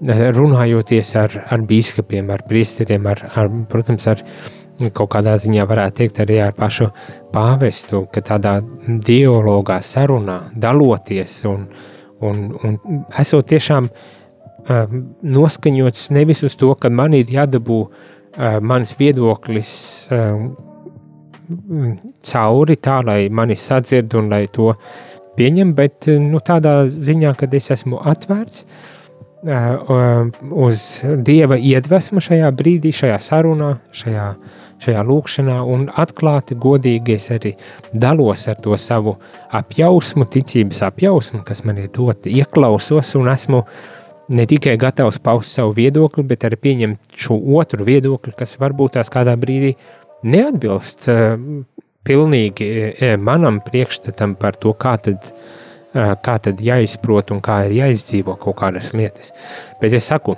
runājoties 0.02 1.16
ar, 1.18 1.34
ar 1.50 1.64
biskupiem, 1.68 2.30
ar 2.30 2.44
priesteriem, 2.48 3.08
ar, 3.10 3.24
ar, 3.36 3.52
protams, 3.72 4.08
ar 4.08 4.22
kaut 4.94 5.10
kādā 5.16 5.34
ziņā 5.42 5.66
varētu 5.68 6.04
teikt 6.04 6.20
arī 6.22 6.38
ar 6.44 6.54
pašu 6.58 6.92
pāvestu, 7.34 8.06
ka 8.14 8.22
tādā 8.22 8.60
dialogā, 8.86 9.80
sarunā, 9.82 10.44
daloties 10.54 11.40
un, 11.50 11.66
un, 12.22 12.44
un 12.62 12.78
esot 13.18 13.48
tiešām 13.50 13.90
uh, 13.90 14.86
noskaņots 15.24 16.12
nevis 16.14 16.44
uz 16.46 16.58
to, 16.60 16.74
ka 16.76 16.94
man 16.94 17.18
ir 17.18 17.32
jādabū 17.34 17.80
uh, 17.88 18.60
mans 18.62 18.94
viedoklis 19.00 19.72
uh, 20.12 20.46
cauri 22.32 22.76
tā, 22.82 23.00
lai 23.06 23.20
mani 23.30 23.56
sadzird 23.60 24.16
un 24.20 24.30
lai 24.32 24.46
to 24.52 24.74
pieņem, 25.38 25.74
bet 25.78 26.08
nu, 26.22 26.42
tādā 26.44 26.82
ziņā, 26.90 27.34
kad 27.38 27.54
es 27.54 27.72
esmu 27.76 28.02
atvērts, 28.10 28.66
uh, 28.66 28.98
uz 30.68 30.86
dieva 31.26 31.58
iedvesmu 31.58 32.22
šajā 32.24 32.50
brīdī, 32.58 32.92
šajā 32.96 33.20
sarunā, 33.22 33.76
šajā, 33.96 34.32
šajā 34.84 35.04
lūkšanā, 35.06 35.60
un 35.62 35.88
atklāti, 35.94 36.58
godīgi 36.58 37.16
es 37.18 37.30
arī 37.34 37.54
dalos 37.94 38.48
ar 38.48 38.58
to 38.64 38.78
savu 38.78 39.18
apjausmu, 39.56 40.26
ticības 40.34 40.82
apjausmu, 40.90 41.44
kas 41.46 41.64
man 41.66 41.78
ir 41.84 41.92
dota, 41.94 42.30
ieklausos 42.30 43.14
un 43.20 43.30
esmu 43.34 43.64
ne 44.34 44.46
tikai 44.50 44.76
gatavs 44.78 45.22
paust 45.24 45.56
savu 45.56 45.76
viedokli, 45.78 46.26
bet 46.28 46.44
arī 46.44 46.60
pieņemt 46.60 47.16
šo 47.16 47.38
otru 47.60 47.86
viedokli, 47.88 48.34
kas 48.38 48.58
varbūt 48.60 48.98
tās 48.98 49.14
kādā 49.14 49.38
brīdī 49.40 49.76
neatbilst 50.24 51.10
uh, 51.12 51.36
pilnīgi 52.08 52.72
uh, 52.88 53.14
manam 53.22 53.62
priekšstatam 53.66 54.38
par 54.40 54.58
to, 54.62 54.74
kā 54.80 54.96
tad 55.04 55.32
uh, 55.32 55.56
kā 55.96 56.38
tad 56.44 56.62
jāizprot 56.64 57.32
un 57.34 57.42
kā 57.44 57.64
ir 57.68 57.78
jāizdzīvo 57.82 58.38
kaut 58.42 58.60
kādas 58.62 58.92
lietas. 58.94 59.34
Bet 59.82 59.96
es 59.98 60.08
saku, 60.10 60.36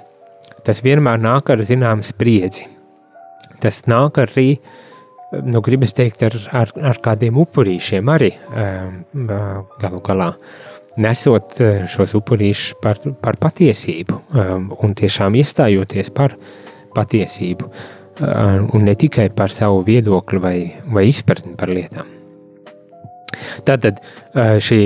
tas 0.65 0.84
vienmēr 0.86 1.20
nāk 1.22 1.52
ar 1.52 1.63
zināmu 1.65 2.06
spriedzi. 2.06 2.68
Tas 3.60 3.82
nāk 3.92 4.22
arī, 4.24 4.48
nu, 5.44 5.62
gribas 5.65 5.94
teikt, 5.96 6.24
ar, 6.24 6.36
ar, 6.62 6.74
ar 6.94 7.00
kādiem 7.04 7.39
upurīšiem 7.42 8.12
arī 8.13 8.32
galu 9.82 10.04
galā. 10.06 10.32
Nesot 11.00 11.60
šos 11.92 12.15
upurīšus 12.18 12.80
par, 12.84 13.00
par 13.24 13.38
patiesību 13.39 14.18
un 14.84 14.96
tiešām 15.00 15.38
iestājoties 15.39 16.12
par 16.15 16.36
patiesību 16.96 17.70
un 18.19 18.84
ne 18.84 18.95
tikai 18.99 19.29
par 19.36 19.51
savu 19.53 19.84
viedokli 19.88 20.39
vai, 20.43 20.58
vai 20.91 21.08
izpratni 21.10 21.55
par 21.60 21.71
lietām. 21.71 22.08
Tātad 23.67 24.01
šī 24.36 24.79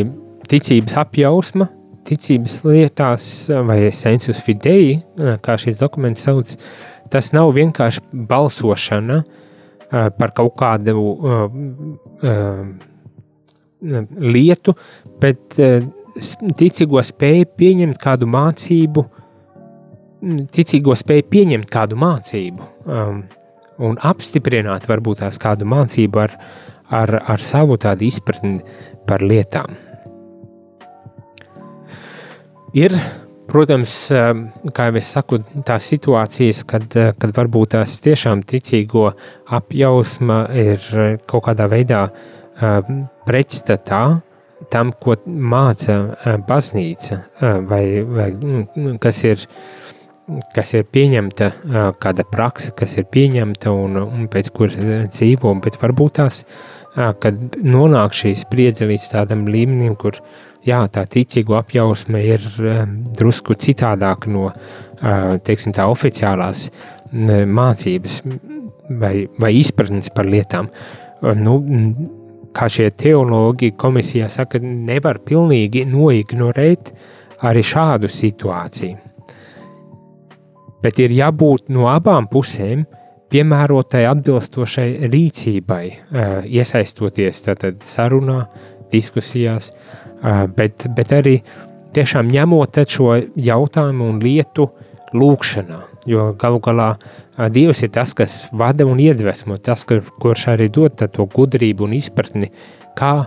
ticības 0.52 0.98
apjausma, 1.02 1.70
ticības 2.06 2.60
lietās 2.68 3.28
vai 3.66 3.80
sensus 3.96 4.42
fidei, 4.44 5.00
kā 5.42 5.56
šis 5.58 5.80
dokuments 5.80 6.26
sauc, 6.28 6.52
tas 7.14 7.32
nav 7.34 7.54
vienkārši 7.56 8.04
balsošana 8.30 9.24
par 9.90 10.34
kaut 10.38 10.56
kādu 10.60 10.94
lietu, 14.34 14.76
bet 15.22 15.58
ticīgo 16.60 17.02
spēju 17.02 17.50
pieņemt 17.58 17.98
kādu 18.02 18.30
mācību, 18.30 19.08
ticīgo 20.54 20.96
spēju 20.98 21.30
pieņemt 21.32 21.72
kādu 21.72 21.98
mācību 22.00 22.68
un 23.84 23.98
apstiprināt 24.06 24.88
varbūt 24.90 25.24
tās 25.24 25.40
kādu 25.42 25.68
mācību 25.70 26.22
ar, 26.24 26.38
ar, 26.94 27.18
ar 27.34 27.44
savu 27.44 27.78
tādu 27.82 28.08
izpratni 28.08 28.62
par 29.08 29.24
lietām. 29.26 29.76
Ir, 32.74 32.94
protams, 33.50 33.94
um, 34.16 34.48
kā 34.74 34.88
jau 34.90 34.98
es 34.98 35.12
saku, 35.14 35.38
tās 35.68 35.86
situācijas, 35.92 36.64
kad, 36.66 36.88
uh, 36.98 37.12
kad 37.20 37.34
varbūt 37.36 37.76
tās 37.76 38.00
tiešām 38.02 38.42
ticīgo 38.50 39.12
apjausma 39.54 40.46
ir 40.58 40.88
uh, 40.98 41.12
kaut 41.30 41.46
kādā 41.50 41.68
veidā 41.70 42.08
um, 42.10 43.04
pretstatā 43.28 44.04
tam, 44.74 44.94
ko 44.98 45.20
māca 45.28 46.00
uh, 46.00 46.38
baznīca, 46.48 47.20
vai, 47.68 47.84
vai 48.08 48.30
mm, 48.32 48.96
kas 49.04 49.22
ir 49.28 49.44
kas 50.56 50.74
ir 50.78 50.86
pieņemta, 50.88 51.50
kāda 52.02 52.26
praksa, 52.30 52.72
kas 52.78 52.96
ir 53.00 53.08
pieņemta 53.12 53.74
un, 53.76 54.00
un 54.04 54.30
pēc 54.32 54.52
kuras 54.56 54.78
dzīvo, 55.12 55.52
bet 55.64 55.78
varbūt 55.82 56.18
tās, 56.22 56.44
kad 56.94 57.60
nonāk 57.60 58.16
šī 58.16 58.34
spriedze 58.40 58.88
līdz 58.90 59.10
tādam 59.16 59.46
līmenim, 59.52 59.98
kur 60.00 60.20
jā, 60.66 60.80
tā 60.94 61.06
ticīgo 61.10 61.58
apjausme 61.60 62.24
ir 62.24 62.48
drusku 63.20 63.58
citādāka 63.60 64.32
no 64.32 64.50
teiksim, 65.44 65.76
tā 65.76 65.90
oficiālās 65.92 66.70
mācības 67.14 68.22
vai, 69.00 69.16
vai 69.40 69.54
izpratnes 69.60 70.12
par 70.16 70.30
lietām. 70.30 70.70
Nu, 71.40 71.58
kā 72.56 72.68
šie 72.72 72.90
teologi 73.00 73.74
komisijā 73.80 74.30
saka, 74.32 74.60
nevar 74.62 75.20
pilnīgi 75.26 75.86
noignorēt 75.90 76.94
arī 77.44 77.64
šādu 77.66 78.12
situāciju. 78.12 79.13
Bet 80.84 81.00
ir 81.00 81.14
jābūt 81.16 81.72
no 81.72 81.88
abām 81.92 82.28
pusēm 82.32 82.84
piemērotai 83.34 84.04
atbilstošai 84.10 85.08
rīcībai, 85.10 85.84
iesaistoties 86.46 87.42
sarunā, 87.82 88.44
diskusijās, 88.94 89.72
bet, 90.58 90.86
bet 90.96 91.16
arī 91.16 91.38
tiešām 91.96 92.30
ņemot 92.34 92.82
šo 92.90 93.16
jautājumu 93.36 94.12
un 94.14 94.22
lietu 94.22 94.70
lūkšanā. 95.14 95.82
Jo 96.10 96.34
galu 96.40 96.60
galā 96.64 96.94
Dievs 97.34 97.80
ir 97.82 97.90
tas, 97.90 98.12
kas 98.14 98.34
vada 98.54 98.86
un 98.86 99.00
iedvesmo, 99.02 99.56
tas, 99.58 99.86
kurš 99.88 100.44
arī 100.52 100.68
dod 100.70 101.00
to 101.02 101.26
gudrību 101.26 101.88
un 101.88 101.96
izpratni, 101.98 102.52
kā 102.94 103.26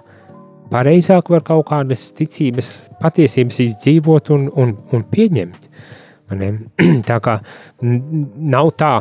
pareizāk 0.70 1.32
var 1.32 1.42
kaut 1.46 1.66
kādas 1.72 2.04
ticības, 2.14 2.68
patiesības 3.00 3.58
izdzīvot 3.64 4.30
un, 4.36 4.46
un, 4.54 4.76
un 4.94 5.02
pieņemt. 5.10 5.65
Tā 7.10 7.18
kā 7.22 7.38
nav 7.82 8.72
tā, 8.78 8.94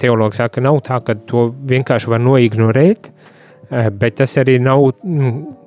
teologs 0.00 0.40
saka, 0.40 0.62
nav 0.64 0.80
tā, 0.86 1.00
ka 1.04 1.14
to 1.28 1.48
vienkārši 1.68 2.10
var 2.10 2.22
noignorēt, 2.24 3.10
bet 4.00 4.16
tas 4.18 4.34
arī 4.40 4.56
nav 4.62 4.86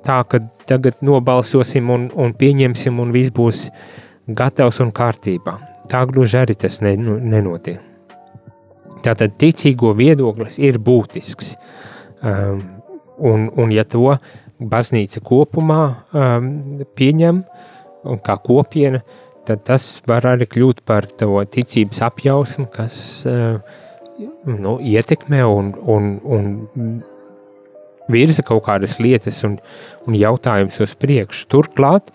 tā, 0.04 0.18
ka 0.28 0.42
tagad 0.68 0.98
nobalsosim 1.06 1.90
un, 1.92 2.08
un 2.18 2.34
pieņemsim, 2.36 2.98
un 3.00 3.14
viss 3.14 3.32
būs 3.34 3.68
gatavs 4.28 4.82
un 4.82 4.92
kārtībā. 4.94 5.56
Tā 5.90 6.02
gluži 6.10 6.40
arī 6.42 6.56
tas 6.58 6.80
ne, 6.82 6.96
nu, 6.98 7.16
nenotiek. 7.18 7.80
Tātad 9.02 9.34
ticīgo 9.38 9.90
viedoklis 9.98 10.60
ir 10.62 10.78
būtisks. 10.82 11.56
Um, 12.22 12.60
un, 13.18 13.48
un 13.58 13.72
ja 13.74 13.82
to 13.82 14.14
baznīca 14.62 15.22
kopumā 15.26 15.80
um, 16.14 16.52
pieņem 16.94 17.42
kā 18.22 18.36
kopiena, 18.42 19.02
tad 19.48 19.64
tas 19.66 19.86
var 20.08 20.26
arī 20.34 20.48
kļūt 20.50 20.84
par 20.88 21.08
to 21.18 21.40
ticības 21.54 22.02
apjausmu, 22.08 22.68
kas 22.72 22.96
uh, 23.28 23.58
nu, 24.46 24.76
ietekmē 24.78 25.42
un, 25.46 25.72
un, 25.82 26.12
un 26.24 27.02
virza 28.12 28.44
kaut 28.46 28.64
kādas 28.66 28.98
lietas 29.02 29.42
un, 29.48 29.58
un 30.06 30.16
jautājumus 30.18 30.80
uz 30.84 30.94
priekšu. 30.98 31.48
Turklāt, 31.52 32.12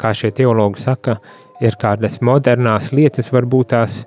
kā 0.00 0.12
šie 0.16 0.32
teologi 0.36 0.82
saka, 0.82 1.18
ir 1.60 1.76
kādas 1.80 2.20
modernās 2.24 2.90
lietas, 2.96 3.30
varbūt 3.34 3.72
tās 3.74 4.00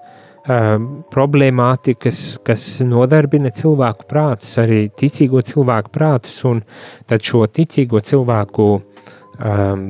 um, 0.47 1.03
problemātikas, 1.13 2.39
kas 2.45 2.65
nodarbina 2.85 3.53
cilvēku 3.53 4.07
prātus, 4.09 4.55
arī 4.61 4.87
ticīgo 4.89 5.43
cilvēku 5.45 5.93
prātus, 5.93 6.39
un 6.49 6.63
tad 7.09 7.25
šo 7.25 7.45
ticīgo 7.47 8.01
cilvēku 8.03 8.69
um, 8.77 9.87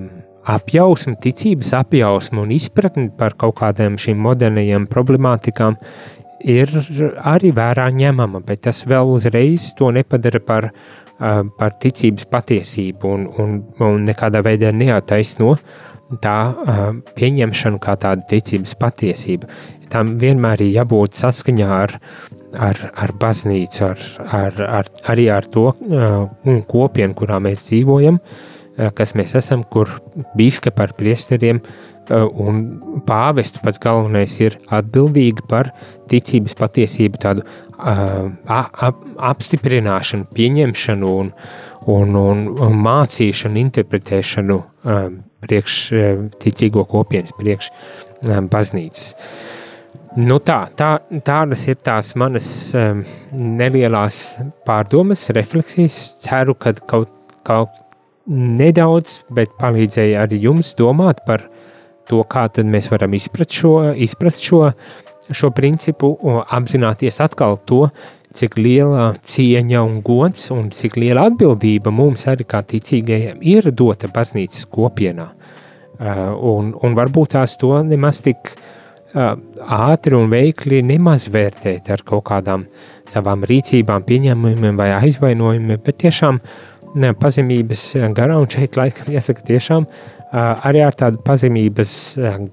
apjausmu, 0.49 1.15
ticības 1.23 1.73
apjausmu 1.79 2.43
un 2.43 2.51
izpratni 2.55 3.09
par 3.17 3.37
kaut 3.39 3.57
kādām 3.61 3.95
šīm 4.01 4.19
modernajām 4.25 4.89
problemātikām 4.91 5.77
ir 6.43 6.69
arī 7.23 7.53
vērā 7.55 7.87
ņemama, 7.95 8.43
bet 8.43 8.65
tas 8.67 8.83
vēl 8.89 9.13
uzreiz 9.15 9.71
to 9.79 9.93
nepadara 9.95 10.43
par 10.43 10.71
par 11.57 11.75
ticības 11.79 12.25
patiesību 12.31 13.09
un, 13.15 13.25
un, 13.39 13.57
un 13.85 14.05
nekādā 14.07 14.41
veidā 14.43 14.73
neataisno 14.75 15.55
tā 16.21 16.37
pieņemšanu 17.17 17.79
kā 17.81 17.95
tādu 18.01 18.25
ticības 18.29 18.75
patiesību. 18.81 19.49
Tam 19.93 20.15
vienmēr 20.21 20.61
ir 20.65 20.79
jābūt 20.79 21.17
saskaņā 21.17 21.69
ar, 21.69 21.95
ar, 22.61 22.81
ar 22.93 23.13
baznīcu, 23.21 23.85
ar, 23.87 24.03
ar, 24.41 24.61
ar, 24.81 24.91
arī 25.13 25.29
ar 25.33 25.47
to 25.53 25.69
kopienu, 26.69 27.15
kurā 27.17 27.39
mēs 27.41 27.67
dzīvojam, 27.69 28.19
kas 28.97 29.13
mēs 29.17 29.35
esam, 29.37 29.63
kur 29.63 29.89
bīskapa 30.37 30.87
ar 30.87 30.93
priesteriem 30.97 31.61
un 32.11 32.63
pāvestu 33.07 33.61
pats 33.63 33.79
galvenais 33.79 34.33
ir 34.41 34.57
atbildīgi 34.73 35.45
par 35.47 35.71
ticības 36.11 36.57
patiesību 36.59 37.21
tādu 37.23 37.45
apstiprināšanu, 39.31 40.27
pieņemšanu 40.35 41.13
un, 41.21 41.31
un, 41.85 42.15
un, 42.19 42.45
un 42.67 42.77
mācīšanu, 42.83 43.61
interpretēšanu 43.63 44.59
priekš 45.43 45.79
ticīgo 46.43 46.85
kopienas, 46.89 47.35
priekš 47.39 47.71
baznīcas. 48.51 49.11
Nu 50.13 50.37
tā, 50.45 50.59
tā, 50.77 50.99
tādas 51.25 51.63
ir 51.65 51.79
tās 51.81 52.11
manas 52.21 52.45
um, 52.77 52.99
nelielās 53.33 54.35
pārdomas, 54.67 55.23
refleksijas. 55.33 55.95
Ceru, 56.21 56.53
ka 56.53 56.75
kaut, 56.85 57.09
kaut 57.47 57.79
nedaudz, 58.29 59.23
bet 59.33 59.55
palīdzēja 59.59 60.23
arī 60.23 60.39
jums 60.45 60.73
domāt 60.79 61.23
par 61.27 61.47
to, 62.09 62.23
kā 62.27 62.47
mēs 62.63 62.91
varam 62.91 63.13
izprast 63.15 63.55
šo, 63.55 63.73
izprast 63.95 64.43
šo 64.43 64.67
šo 65.31 65.51
principu, 65.55 66.17
apzināties 66.51 67.21
atkal 67.23 67.57
to, 67.65 67.87
cik 68.33 68.57
liela 68.57 69.11
cieņa 69.21 69.81
un 69.85 69.99
gods 70.05 70.49
un 70.53 70.71
cik 70.73 70.97
liela 70.97 71.27
atbildība 71.29 71.93
mums 71.93 72.25
arī 72.31 72.47
kā 72.49 72.63
ticīgajiem 72.65 73.43
ir 73.45 73.69
dota 73.71 74.09
baznīcas 74.11 74.65
kopienā. 74.73 75.29
Un, 76.01 76.73
un 76.73 76.95
varbūt 76.97 77.35
tās 77.37 77.55
to 77.61 77.75
nemaz 77.85 78.23
tik 78.25 78.55
ātri 79.13 80.17
un 80.17 80.31
veikli 80.31 80.81
nemaz 80.81 81.27
vērtēt 81.31 81.91
ar 81.93 82.01
kaut 82.01 82.25
kādām 82.31 82.65
savām 83.09 83.45
rīcībām, 83.45 84.01
pieņēmumiem 84.07 84.79
vai 84.79 84.89
aizvainojumiem, 84.97 85.83
bet 85.85 86.01
tiešām 86.01 86.41
pazemības 87.19 87.85
garā 88.15 88.37
un 88.41 88.49
šeit 88.51 88.77
laikam 88.77 89.11
jāsaka 89.13 89.45
tiešām 89.47 89.87
arī 90.33 90.81
ar 90.85 90.95
tādu 90.97 91.21
pazemības 91.25 91.93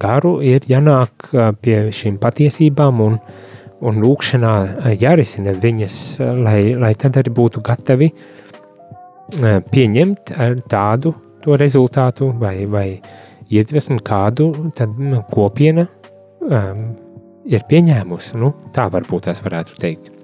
garu 0.00 0.38
ir 0.44 0.66
jānāk 0.68 1.30
pie 1.62 1.78
šīm 1.96 2.18
patiesībām 2.20 3.00
un, 3.04 3.16
un 3.80 4.02
lūkšanā 4.04 4.54
jārisina 5.00 5.54
viņas, 5.56 5.96
lai, 6.44 6.60
lai 6.76 6.92
tad 7.00 7.16
arī 7.20 7.32
būtu 7.36 7.64
gatavi 7.64 8.10
pieņemt 9.72 10.34
tādu 10.68 11.14
to 11.44 11.56
rezultātu 11.56 12.32
vai, 12.36 12.56
vai 12.68 12.88
iedvesmu, 13.50 14.00
kādu 14.04 14.50
tad 14.76 14.94
kopiena 15.32 15.86
um, 15.86 16.82
ir 17.48 17.64
pieņēmusi. 17.70 18.38
Nu, 18.40 18.52
tā 18.74 18.86
varbūt 18.92 19.28
tās 19.28 19.42
varētu 19.44 19.78
teikt. 19.80 20.19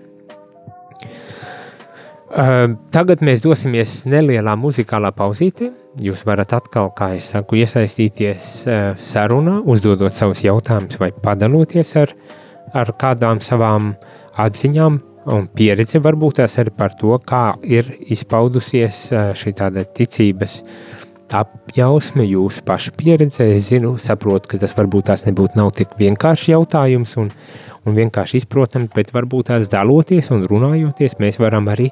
Uh, 2.37 2.75
tagad 2.93 3.23
mēs 3.25 3.41
dosimies 3.41 4.03
nelielā 4.05 4.53
muzikālā 4.61 5.09
pauzītē. 5.17 5.71
Jūs 6.05 6.27
varat 6.29 6.51
atkal, 6.53 6.91
kā 6.93 7.15
jau 7.15 7.23
saku, 7.25 7.57
iesaistīties 7.63 8.49
uh, 8.69 8.91
sarunā, 9.01 9.63
uzdodot 9.65 10.13
savus 10.13 10.43
jautājumus 10.45 11.01
vai 11.01 11.09
padaloties 11.17 11.95
ar, 11.97 12.13
ar 12.77 12.93
kādām 13.01 13.41
savām 13.41 13.95
atziņām 14.37 14.99
un 15.33 15.49
pieredzi, 15.57 16.03
varbūt 16.05 16.43
tās 16.43 16.59
arī 16.61 16.75
par 16.77 16.93
to, 17.01 17.17
kā 17.25 17.55
ir 17.65 17.89
izpaudusies 18.13 18.99
uh, 19.15 19.31
šī 19.33 19.55
tāda 19.63 19.87
ticības 19.97 20.59
apjausme, 21.41 22.29
jūsu 22.29 22.67
paša 22.69 22.93
pieredze. 23.01 23.49
Es 23.57 23.71
zinu, 23.71 23.95
saprotu, 23.97 24.53
ka 24.53 24.61
tas 24.61 24.77
varbūt 24.77 25.09
tās 25.09 25.25
nebūtu 25.25 25.57
nav 25.57 25.73
tik 25.81 25.97
vienkārši 25.97 26.53
jautājums 26.53 27.17
un, 27.17 27.33
un 27.89 27.97
vienkārši 27.97 28.45
izprotami, 28.45 28.93
bet 28.93 29.17
varbūt 29.17 29.55
tās 29.55 29.73
daloties 29.73 30.29
un 30.37 30.45
runājoties, 30.53 31.17
mēs 31.25 31.41
varam 31.41 31.73
arī 31.73 31.89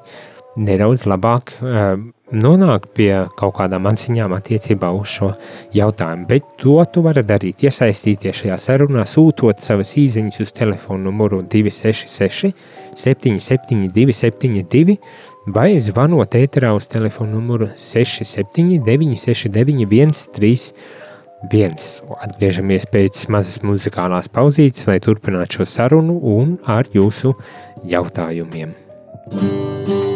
nedaudz 0.55 1.05
labāk 1.09 1.55
uh, 1.59 1.95
nonākt 2.33 2.89
pie 2.97 3.11
kaut 3.37 3.55
kādām 3.59 3.85
atziņām 3.89 4.33
attiecībā 4.35 4.89
uz 4.95 5.11
šo 5.17 5.29
jautājumu. 5.75 6.25
Bet 6.29 6.47
to 6.61 6.77
tu 6.91 7.03
vari 7.05 7.23
darīt, 7.27 7.65
iesaistīties 7.67 8.41
šajā 8.41 8.57
sarunā, 8.61 9.05
sūtot 9.09 9.61
savas 9.61 9.95
īsiņas 9.99 10.41
uz 10.45 10.53
telefona 10.55 11.09
numuru 11.09 11.43
266, 11.51 12.53
772, 12.95 14.15
72, 14.15 14.97
vai 15.55 15.75
zvanot 15.83 16.37
ēterā 16.39 16.73
uz 16.75 16.89
telefona 16.91 17.35
numuru 17.37 17.69
679, 17.77 19.19
691, 19.21 20.15
31. 20.39 21.77
Atgriežamies 22.25 22.87
pēc 22.89 23.27
mazas 23.29 23.61
muzikālās 23.61 24.31
pauzītes, 24.33 24.87
lai 24.89 24.97
turpinātu 25.03 25.59
šo 25.59 25.69
sarunu 25.75 26.17
un 26.39 26.57
ar 26.65 26.89
jūsu 26.93 27.35
jautājumiem. 27.85 28.73
thank 29.25 29.89
you 29.89 30.14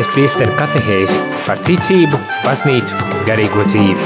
klausāties 0.00 0.14
priesteru 0.14 0.54
katehēzi 0.56 1.18
par 1.44 1.58
ticību, 1.60 2.16
baznīcu, 2.44 2.96
garīgo 3.26 3.64
dzīvi. 3.66 4.00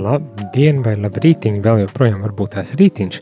Labdien 0.00 0.80
vai 0.84 0.94
labrītiņ, 0.96 1.60
vēl 1.60 1.82
joprojām 1.84 2.22
varbūt 2.24 2.56
tās 2.56 2.72
rītiņš. 2.78 3.20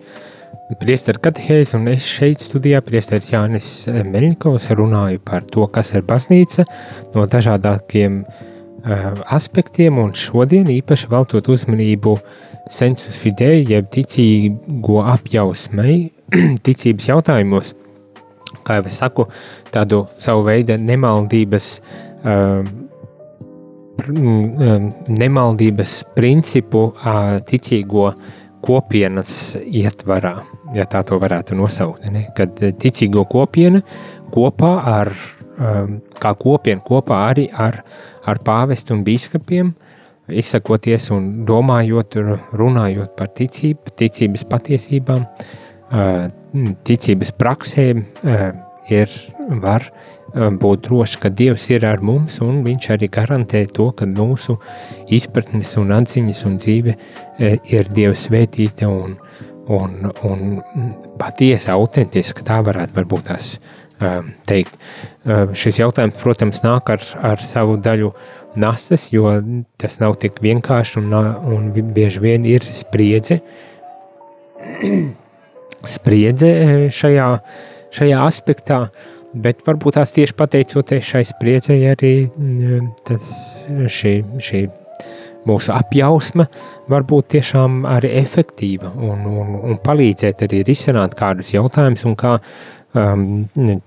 Priesteru 0.79 1.19
katehēzi 1.25 1.77
un 1.77 1.91
es 1.91 2.07
šeit 2.07 2.41
studijā 2.45 2.81
priesteris 2.85 3.33
Jānis 3.33 3.69
Meļņikovs 3.89 4.71
runāju 4.79 5.21
par 5.25 5.43
to, 5.51 5.67
kas 5.67 5.95
ir 5.95 6.07
baznīca 6.07 6.65
no 7.15 7.27
dažādākiem 7.27 8.23
uh, 8.23 9.23
aspektiem 9.35 9.99
un 9.99 10.15
šodien 10.15 10.71
īpaši 10.71 11.11
veltot 11.11 11.49
uzmanību 11.51 12.19
sensus 12.71 13.19
fidei, 13.19 13.65
jeb 13.67 13.91
ticīgo 13.91 15.03
apjausmei, 15.03 16.13
ticības 16.67 17.17
jautājumos– 17.17 17.75
kā 18.65 18.79
jau 18.79 18.87
es 18.91 18.99
saku, 19.03 19.29
tādu 19.75 20.05
savu 20.21 20.45
veidu 20.49 20.79
nemaldības, 20.81 21.69
uh, 22.25 22.65
nemaldības 25.25 25.93
principu 26.17 26.89
uh, 26.93 27.39
ticīgo 27.49 28.11
kopienas 28.65 29.55
ietvarā, 29.61 30.39
ja 30.75 30.87
tā 30.89 31.03
to 31.07 31.19
varētu 31.21 31.57
nosaukt. 31.59 32.07
Ne? 32.13 32.27
Kad 32.37 32.61
ticīgo 32.81 33.27
kopiena 33.31 33.83
kopā 34.35 34.73
ar, 34.95 35.13
um, 35.59 35.99
kā 36.21 36.35
kopiena 36.41 36.85
kopā 36.85 37.27
arī 37.31 37.49
ar, 37.53 37.83
ar 38.25 38.41
pāvestu 38.45 38.97
un 38.97 39.05
bīskapiem, 39.07 39.75
izsakoties 40.33 41.11
un 41.13 41.45
domājot, 41.49 42.17
runājot 42.57 43.13
par 43.19 43.29
ticību, 43.37 43.93
ticības 44.01 44.47
patiesībām, 44.49 45.29
uh, 45.29 46.25
ticības 46.87 47.33
praksēm 47.39 48.05
ir, 48.93 49.15
var 49.63 49.89
būt 50.35 50.87
droši, 50.89 51.21
ka 51.23 51.31
Dievs 51.31 51.69
ir 51.71 51.87
ar 51.87 52.03
mums, 52.03 52.41
un 52.43 52.63
Viņš 52.67 52.91
arī 52.95 53.09
garantē 53.13 53.65
to, 53.71 53.91
ka 53.97 54.07
mūsu 54.07 54.57
izpratnes 55.15 55.77
un 55.81 55.95
atziņas 55.95 56.45
un 56.49 56.57
dzīve 56.59 56.97
ir 57.71 57.91
Dieva 57.95 58.17
svētīta 58.19 58.89
un, 58.91 59.17
un, 59.71 60.11
un 60.27 60.45
patiesa, 61.21 61.77
autentiska. 61.79 62.47
Tā 62.47 62.61
varētu 62.67 62.99
varbūt 62.99 63.29
tās 63.31 63.57
teikt. 64.49 64.79
Šis 65.55 65.79
jautājums, 65.81 66.17
protams, 66.21 66.63
nāk 66.65 66.91
ar, 66.97 67.05
ar 67.25 67.43
savu 67.43 67.79
daļu 67.81 68.11
nastas, 68.61 69.09
jo 69.15 69.31
tas 69.81 70.01
nav 70.03 70.19
tik 70.23 70.43
vienkārši 70.43 70.99
un, 71.01 71.15
un 71.55 71.71
bieži 71.95 72.23
vien 72.23 72.47
ir 72.47 72.67
spriedze 72.67 73.41
spriedze 75.91 76.49
e, 76.49 76.79
šajā, 76.95 77.29
šajā 77.95 78.23
aspektā, 78.27 78.85
bet 79.35 79.65
varbūt 79.67 79.99
tās 79.99 80.15
tieši 80.15 80.37
pateicoties 80.39 81.11
šai 81.11 81.25
spriedzei 81.29 81.81
arī 81.91 82.15
tas, 83.07 83.27
šī, 83.91 84.15
šī 84.43 84.63
mūsu 85.49 85.75
apjausma 85.75 86.47
var 86.91 87.05
būt 87.09 87.35
tiešām 87.35 87.83
arī 87.89 88.15
efektīva 88.21 88.93
un, 88.95 89.27
un, 89.29 89.53
un 89.71 89.79
palīdzēt 89.85 90.47
arī 90.47 90.63
risināt 90.67 91.17
kādus 91.19 91.53
jautājumus 91.55 92.05
un 92.09 92.17
kā 92.21 92.35
um, 92.39 93.25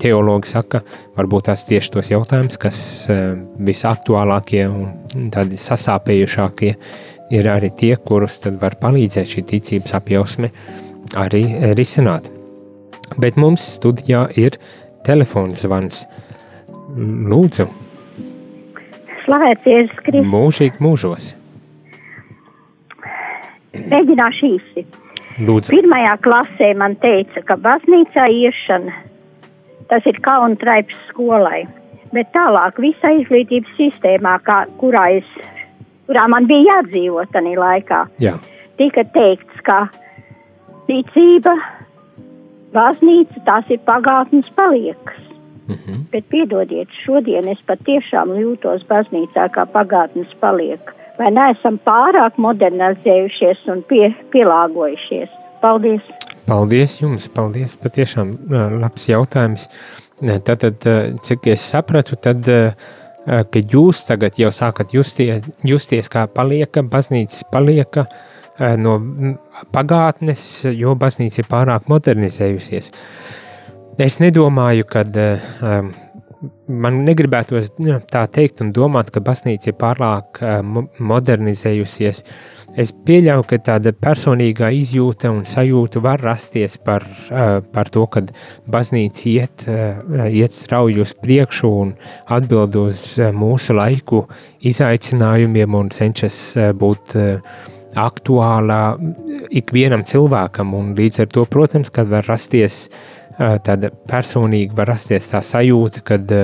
teologi 0.01 0.51
saka, 0.51 0.83
varbūt 1.17 1.49
tās 1.49 1.65
tieši 1.69 1.93
tos 1.95 2.11
jautājumus, 2.13 2.59
kas 2.61 2.79
um, 3.13 3.45
visaktuālākie 3.67 4.65
un 4.69 5.29
tādi 5.33 5.59
sasāpējušākie 5.61 6.73
ir 7.35 7.49
arī 7.51 7.71
tie, 7.75 7.95
kurus 7.99 8.39
var 8.61 8.77
palīdzēt 8.81 9.33
šī 9.33 9.47
ticības 9.55 9.97
apjausme 9.97 10.51
uh, 10.51 10.86
arī 11.15 11.43
eh, 11.53 11.73
risināt. 11.77 12.31
Bet 13.21 13.37
mums 13.39 13.63
studijā 13.77 14.27
ir 14.35 14.57
telefons 15.07 15.63
zvans. 15.63 16.05
Lūdzu, 16.97 17.67
Slavēts 19.27 19.91
Kristus. 20.05 20.27
mūžīgi 20.31 20.79
mūžos. 20.79 21.33
Mēģināšu 23.75 24.51
īsi. 24.55 24.83
Lūdzu, 25.43 25.73
Pirmajā 25.75 26.13
klasē 26.23 26.69
man 26.79 26.95
teica, 27.03 27.43
ka 27.45 27.57
baznīcā 27.61 28.25
iešana 28.31 28.95
tas 29.91 30.07
ir 30.07 30.17
kauna 30.23 30.55
traips 30.59 30.95
skolai. 31.11 31.65
Bet 32.15 32.31
tālāk 32.35 32.79
visā 32.79 33.11
izglītības 33.19 33.75
sistēmā, 33.77 34.37
kā, 34.47 34.61
kurā, 34.79 35.03
es, 35.19 35.27
kurā 36.07 36.23
man 36.31 36.47
bija 36.47 36.77
jādzīvot 36.77 37.31
tajā 37.35 37.55
laikā, 37.59 38.01
jā, 38.23 38.37
tika 38.79 39.03
teikts, 39.11 39.61
ka 39.67 39.85
ticība, 40.87 41.55
baznīca, 42.75 43.41
tās 43.45 43.71
ir 43.73 43.79
pagātnes 43.85 44.49
paliekas. 44.55 45.23
mm 45.67 45.75
-hmm. 45.75 45.99
Bet 46.11 46.25
piedodiet, 46.29 46.87
šodien 47.05 47.47
es 47.47 47.59
patiešām 47.67 48.29
jūtos 48.39 48.85
baznīcā 48.87 49.49
kā 49.55 49.65
pagātnes 49.65 50.31
paliek. 50.39 50.93
Vai 51.19 51.31
neesam 51.31 51.79
pārāk 51.85 52.33
modernizējušies 52.37 53.67
un 53.67 53.83
pie, 53.83 54.15
pielāgojušies? 54.31 55.29
Paldies! 55.61 56.01
paldies 56.47 57.01
jums, 57.01 57.27
paldies, 57.29 57.75
patiešām 57.75 58.37
labs 58.81 59.09
jautājums. 59.09 59.67
Tātad, 60.21 60.87
cik 61.21 61.47
es 61.47 61.61
sapratu, 61.73 62.15
tad, 62.15 62.47
ka 63.25 63.59
jūs 63.73 64.05
tagad 64.07 64.39
jau 64.39 64.49
sākat 64.49 64.93
justies, 64.93 65.41
justies 65.63 66.09
kā 66.09 66.27
palieka, 66.27 66.81
baznīcas 66.81 67.43
palieka 67.51 68.05
ā, 68.07 68.36
no 68.59 68.97
m, 68.97 69.37
pagātnes, 69.73 70.41
jo 70.73 70.95
baznīca 70.99 71.43
ir 71.43 71.51
pārāk 71.51 71.87
modernizējusies. 71.91 72.91
Es 73.97 74.19
nedomāju, 74.21 74.85
ka 74.89 75.03
um, 75.07 75.89
man 76.69 77.01
negribētos 77.05 77.71
nu, 77.81 77.97
tā 78.11 78.27
teikt 78.29 78.61
un 78.61 78.71
domāt, 78.75 79.09
ka 79.13 79.23
baznīca 79.25 79.71
ir 79.71 79.77
pārāk 79.79 80.41
um, 80.45 80.85
modernizējusies. 80.99 82.23
Es 82.77 82.91
pieļauju, 83.07 83.45
ka 83.49 83.57
tāda 83.71 83.89
personīgā 83.97 84.67
izjūta 84.77 85.31
un 85.33 85.47
sajūta 85.49 86.01
var 86.05 86.21
rasties 86.21 86.75
par, 86.77 87.01
par 87.73 87.89
to, 87.89 88.03
ka 88.13 88.21
baznīca 88.69 89.23
iet, 89.31 89.65
iet 90.29 90.53
strauji 90.53 91.01
uz 91.01 91.15
priekšu 91.17 91.71
un 91.79 91.95
atbild 92.37 92.77
uz 92.77 93.07
mūsu 93.33 93.73
laiku 93.79 94.27
izaicinājumiem 94.69 95.79
un 95.79 95.89
cenšas 95.95 96.37
būt 96.77 97.17
uh, 97.91 97.97
aktuālā 97.97 98.81
ikvienam 99.55 100.03
cilvēkam, 100.07 100.73
un 100.77 100.91
līdz 100.97 101.23
ar 101.25 101.31
to, 101.33 101.45
protams, 101.49 101.91
kad 101.93 102.09
var 102.11 102.27
rasties 102.27 102.87
tāda 103.37 103.91
personīga, 104.09 104.75
var 104.77 104.91
rasties 104.93 105.31
tā 105.31 105.43
sajūta, 105.45 106.03
kad 106.05 106.35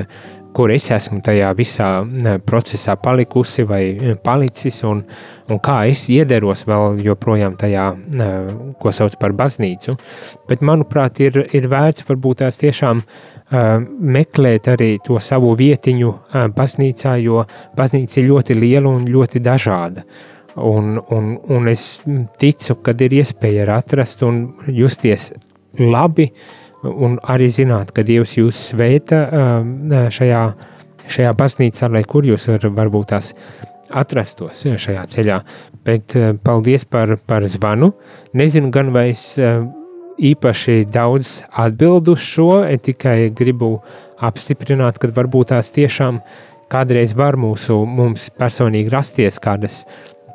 kur 0.53 0.69
es 0.69 0.85
esmu 0.93 1.17
tajā 1.25 1.47
visā 1.57 1.87
procesā 2.45 2.93
palikusi 3.01 3.63
vai 3.65 4.13
palicis, 4.21 4.83
un, 4.85 4.99
un 5.49 5.61
kā 5.65 5.79
es 5.89 6.03
iederos 6.13 6.61
vēl 6.69 6.99
joprojām 7.01 7.55
tajā, 7.57 7.87
ko 8.77 8.93
sauc 8.93 9.17
par 9.17 9.33
baznīcu. 9.33 9.95
Bet, 10.49 10.61
manuprāt, 10.61 11.23
ir, 11.25 11.41
ir 11.57 11.65
vērts 11.71 12.05
varbūt 12.05 12.43
tās 12.43 12.61
tiešām 12.61 13.01
meklēt 14.13 14.69
arī 14.75 14.91
to 15.05 15.17
savu 15.17 15.55
vietiņu 15.57 16.13
baznīcā, 16.53 17.17
jo 17.25 17.41
baznīca 17.77 18.21
ir 18.21 18.29
ļoti 18.29 18.59
liela 18.61 18.93
un 18.93 19.09
ļoti 19.09 19.41
dažāda. 19.41 20.05
Un, 20.55 20.99
un, 21.09 21.31
un 21.49 21.67
es 21.71 22.03
ticu, 22.37 22.75
ka 22.85 22.93
ir 23.01 23.15
iespēja 23.17 23.65
atrast 23.73 24.21
un 24.25 24.43
justies 24.69 25.31
labi, 25.79 26.27
un 26.83 27.17
arī 27.31 27.47
zināt, 27.49 27.93
ka 27.95 28.03
Dievs 28.05 28.35
jūs 28.37 28.59
sveita 28.69 29.23
šajā, 30.13 30.41
šajā 31.07 31.33
baznīcā, 31.39 31.89
lai 31.89 32.03
kur 32.05 32.27
jūs 32.27 32.49
var, 32.51 32.67
varbūt 32.83 33.09
tās 33.15 33.33
atrastos 33.93 34.65
šajā 34.67 35.07
ceļā. 35.09 35.39
Bet 35.85 36.15
paldies 36.45 36.85
par, 36.85 37.17
par 37.27 37.47
zvanu. 37.49 37.93
Nezinu 38.37 38.69
gan, 38.73 38.93
vai 38.93 39.09
es 39.11 39.33
īpaši 40.21 40.83
daudz 40.93 41.41
atbildu 41.49 42.15
šo, 42.19 42.63
tikai 42.83 43.31
gribu 43.35 43.77
apstiprināt, 44.23 44.99
ka 45.01 45.09
varbūt 45.13 45.53
tās 45.53 45.71
tiešām 45.73 46.21
kādreiz 46.73 47.13
var 47.17 47.37
mūsu, 47.37 47.83
mums 47.85 48.29
personīgi 48.39 48.91
rasties 48.93 49.39
kādas 49.41 49.83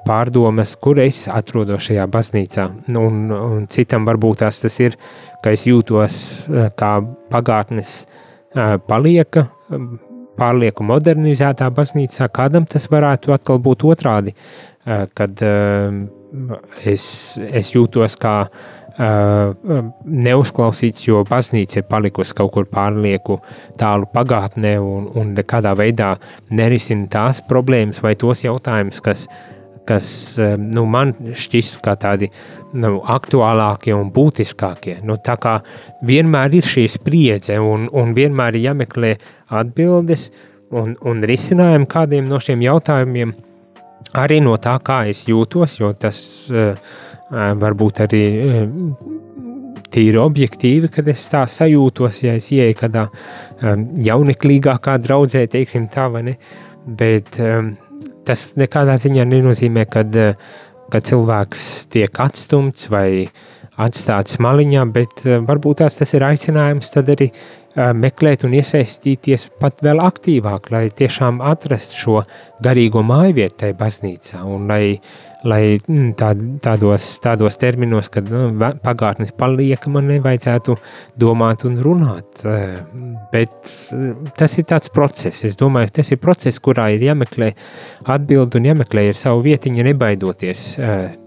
pārdomas, 0.08 0.74
kur 0.80 1.00
es 1.02 1.24
atrodos 1.32 1.88
šajā 1.88 2.06
baznīcā. 2.12 2.66
Un, 2.96 3.20
un 3.34 3.66
citam 3.72 4.06
varbūt 4.08 4.42
tas, 4.44 4.60
tas 4.62 4.78
ir, 4.82 4.96
ka 5.44 5.52
es 5.54 5.66
jūtos 5.68 6.20
eh, 6.48 6.70
kā 6.78 6.96
pagātnes 7.32 8.00
eh, 8.04 8.76
palieka, 8.88 9.48
pārlieku 10.38 10.86
modernizētā 10.86 11.68
baznīcā, 11.74 12.28
kādam 12.34 12.66
tas 12.70 12.86
varētu 12.90 13.34
atkal 13.34 13.60
būt 13.62 13.86
otrādi, 13.90 14.34
eh, 14.86 15.06
kad 15.18 15.42
es, 16.86 17.04
es 17.38 17.72
jūtos 17.74 18.18
kā 18.20 18.40
neuzklausīts, 18.98 21.04
jo 21.06 21.20
baznīca 21.22 21.76
ir 21.78 21.84
palikusi 21.86 22.34
kaut 22.34 22.50
kur 22.56 22.64
pārlieku 22.66 23.36
tālu 23.78 24.08
pagātnē 24.10 24.72
un, 24.82 25.04
un 25.14 25.30
nekādā 25.36 25.70
veidā 25.78 26.16
nerisina 26.50 27.06
tās 27.12 27.38
problēmas 27.46 28.02
vai 28.02 28.16
tos 28.18 28.42
jautājumus, 28.42 28.98
kas 29.04 29.28
kas 29.88 30.10
nu, 30.60 30.84
man 30.90 31.14
šķistu 31.32 31.80
kā 31.84 31.94
tādi 32.00 32.28
nu, 32.76 32.98
aktuālākie 33.16 33.94
un 33.96 34.12
būtiskākie. 34.14 34.98
Nu, 35.08 35.16
tā 35.24 35.38
kā 35.40 35.58
vienmēr 36.06 36.58
ir 36.60 36.68
šī 36.68 36.86
spriedze 36.98 37.58
un, 37.62 37.88
un 37.92 38.14
vienmēr 38.16 38.58
ir 38.58 38.68
jāmeklē 38.68 39.14
atbildes 39.60 40.28
un, 40.76 40.94
un 41.00 41.22
risinājumi 41.26 41.88
kādiem 41.88 42.28
no 42.28 42.40
šiem 42.42 42.62
jautājumiem, 42.66 43.34
arī 44.18 44.40
no 44.44 44.56
tā, 44.60 44.76
kā 44.84 45.02
es 45.10 45.24
jūtos, 45.28 45.78
jo 45.80 45.92
tas 46.00 46.18
uh, 46.52 46.76
varbūt 47.30 48.04
arī 48.04 48.22
uh, 48.44 48.68
tīri 49.92 50.20
objektīvi, 50.20 50.90
kad 50.92 51.08
es 51.08 51.26
tā 51.32 51.44
sajūtos, 51.48 52.22
ja 52.26 52.36
es 52.38 52.50
ieeju 52.52 52.76
kādā 52.82 53.08
um, 53.08 53.88
jauneklīgākā 54.04 54.98
draudzē, 55.04 55.46
teiksim 55.50 55.88
tā, 55.92 56.08
vai 56.12 56.24
ne, 56.30 56.38
bet 56.98 57.40
um, 57.44 57.72
tas 58.28 58.50
nekādā 58.60 58.98
ziņā 59.00 59.26
nenozīmē, 59.28 59.86
kad, 59.90 60.16
ka 60.92 61.00
cilvēks 61.10 61.62
tiek 61.92 62.20
atstumts 62.24 62.90
vai 62.92 63.28
atstāts 63.78 64.40
maliņā, 64.42 64.84
bet 64.94 65.24
varbūt 65.24 65.82
tās 65.82 65.98
tas 66.00 66.14
ir 66.16 66.26
aicinājums 66.26 66.90
tad 66.94 67.12
arī 67.14 67.30
meklēt 67.94 68.44
un 68.46 68.56
iesaistīties 68.58 69.48
pat 69.60 69.82
vēl 69.84 70.02
aktīvāk, 70.02 70.70
lai 70.74 70.88
tiešām 70.90 71.42
atrastu 71.44 72.02
šo 72.02 72.20
garīgo 72.64 73.04
māju 73.06 73.38
vietu 73.42 73.62
tajā 73.64 73.78
baznīcā 73.78 74.44
un 74.46 74.68
lai 74.70 74.82
lai 75.46 75.78
mm, 75.78 76.12
tā, 76.18 76.32
tādos, 76.62 77.06
tādos 77.22 77.58
terminos, 77.60 78.08
kad 78.12 78.26
nu, 78.32 78.48
pagātnes 78.82 79.30
paliek, 79.38 79.86
man 79.92 80.08
nevajadzētu 80.10 80.74
domāt 81.20 81.64
un 81.68 81.78
runāt. 81.84 82.42
Bet 83.32 83.72
tas 84.38 84.58
ir 84.58 84.66
tāds 84.68 84.90
process. 84.94 85.44
Es 85.46 85.58
domāju, 85.58 85.92
tas 86.00 86.10
ir 86.14 86.20
process, 86.22 86.58
kurā 86.62 86.88
ir 86.94 87.06
jāmeklē 87.08 87.52
atbildi 88.08 88.58
un 88.60 88.70
jāmeklē 88.72 89.08
ir 89.10 89.18
savu 89.18 89.44
vietiņu, 89.46 89.86
nebaidoties 89.90 90.66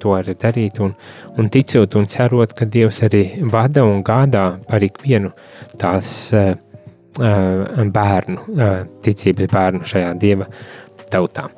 to 0.02 0.16
arī 0.18 0.36
darīt 0.42 0.82
un, 0.84 0.96
un 1.40 1.52
ticot 1.52 1.96
un 2.00 2.10
cerot, 2.12 2.56
ka 2.58 2.68
Dievs 2.72 3.02
arī 3.08 3.24
vada 3.52 3.86
un 3.88 4.04
gādā 4.06 4.46
par 4.68 4.84
ikvienu 4.84 5.32
tās 5.80 6.32
bērnu, 7.92 8.44
ticības 9.04 9.52
bērnu 9.52 9.88
šajā 9.88 10.12
Dieva 10.20 10.48
tautā. 11.12 11.50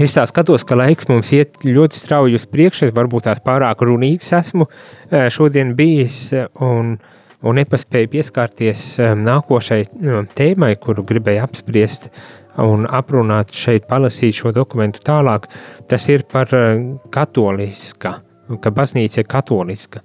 Es 0.00 0.14
tā 0.16 0.24
skatos, 0.24 0.64
ka 0.64 0.76
laiks 0.78 1.08
mums 1.10 1.28
iet 1.36 1.66
ļoti 1.68 1.98
strauji 2.00 2.38
uz 2.38 2.46
priekšu. 2.48 2.86
Es 2.88 2.94
varbūt 2.96 3.26
tās 3.28 3.42
pārāk 3.44 3.84
runīgs 3.84 4.32
esmu 4.38 4.66
šodien 5.34 5.74
bijis 5.76 6.32
un, 6.64 6.94
un 7.44 7.58
nepaspēju 7.60 8.08
pieskarties 8.14 8.86
nākošai 9.20 9.82
tēmai, 10.32 10.72
kuru 10.80 11.04
gribēju 11.04 11.42
apspriest 11.44 12.08
un 12.62 12.86
aprunāt 12.88 13.52
šeit, 13.56 13.84
palasīt 13.88 14.40
šo 14.40 14.54
dokumentu 14.56 15.04
tālāk. 15.04 15.50
Tas 15.88 16.08
ir 16.08 16.24
par 16.32 16.48
katoliska, 17.12 18.16
ka 18.64 18.72
baznīca 18.72 19.20
ir 19.20 19.28
katoliska. 19.28 20.00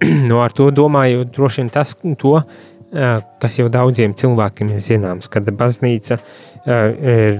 no 0.30 0.42
ar 0.42 0.54
to 0.58 0.72
domāju 0.74 1.28
droši 1.30 1.62
vien 1.62 1.72
tas, 1.78 1.94
to, 2.18 2.34
kas 2.90 3.58
jau 3.58 3.68
daudziem 3.70 4.16
cilvēkiem 4.18 4.72
ir 4.74 4.82
zināms, 4.82 5.30
kad 5.30 5.46
baznīca 5.54 6.18
ir 6.66 7.38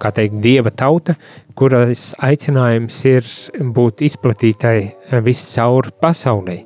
kā 0.00 0.10
teikt, 0.14 0.40
dieva 0.42 0.72
tauta, 0.74 1.16
kuras 1.56 2.12
aicinājums 2.24 2.96
ir 3.08 3.28
būt 3.74 4.04
izplatītai 4.08 4.76
viscaur 5.24 5.92
pasaulē, 6.02 6.58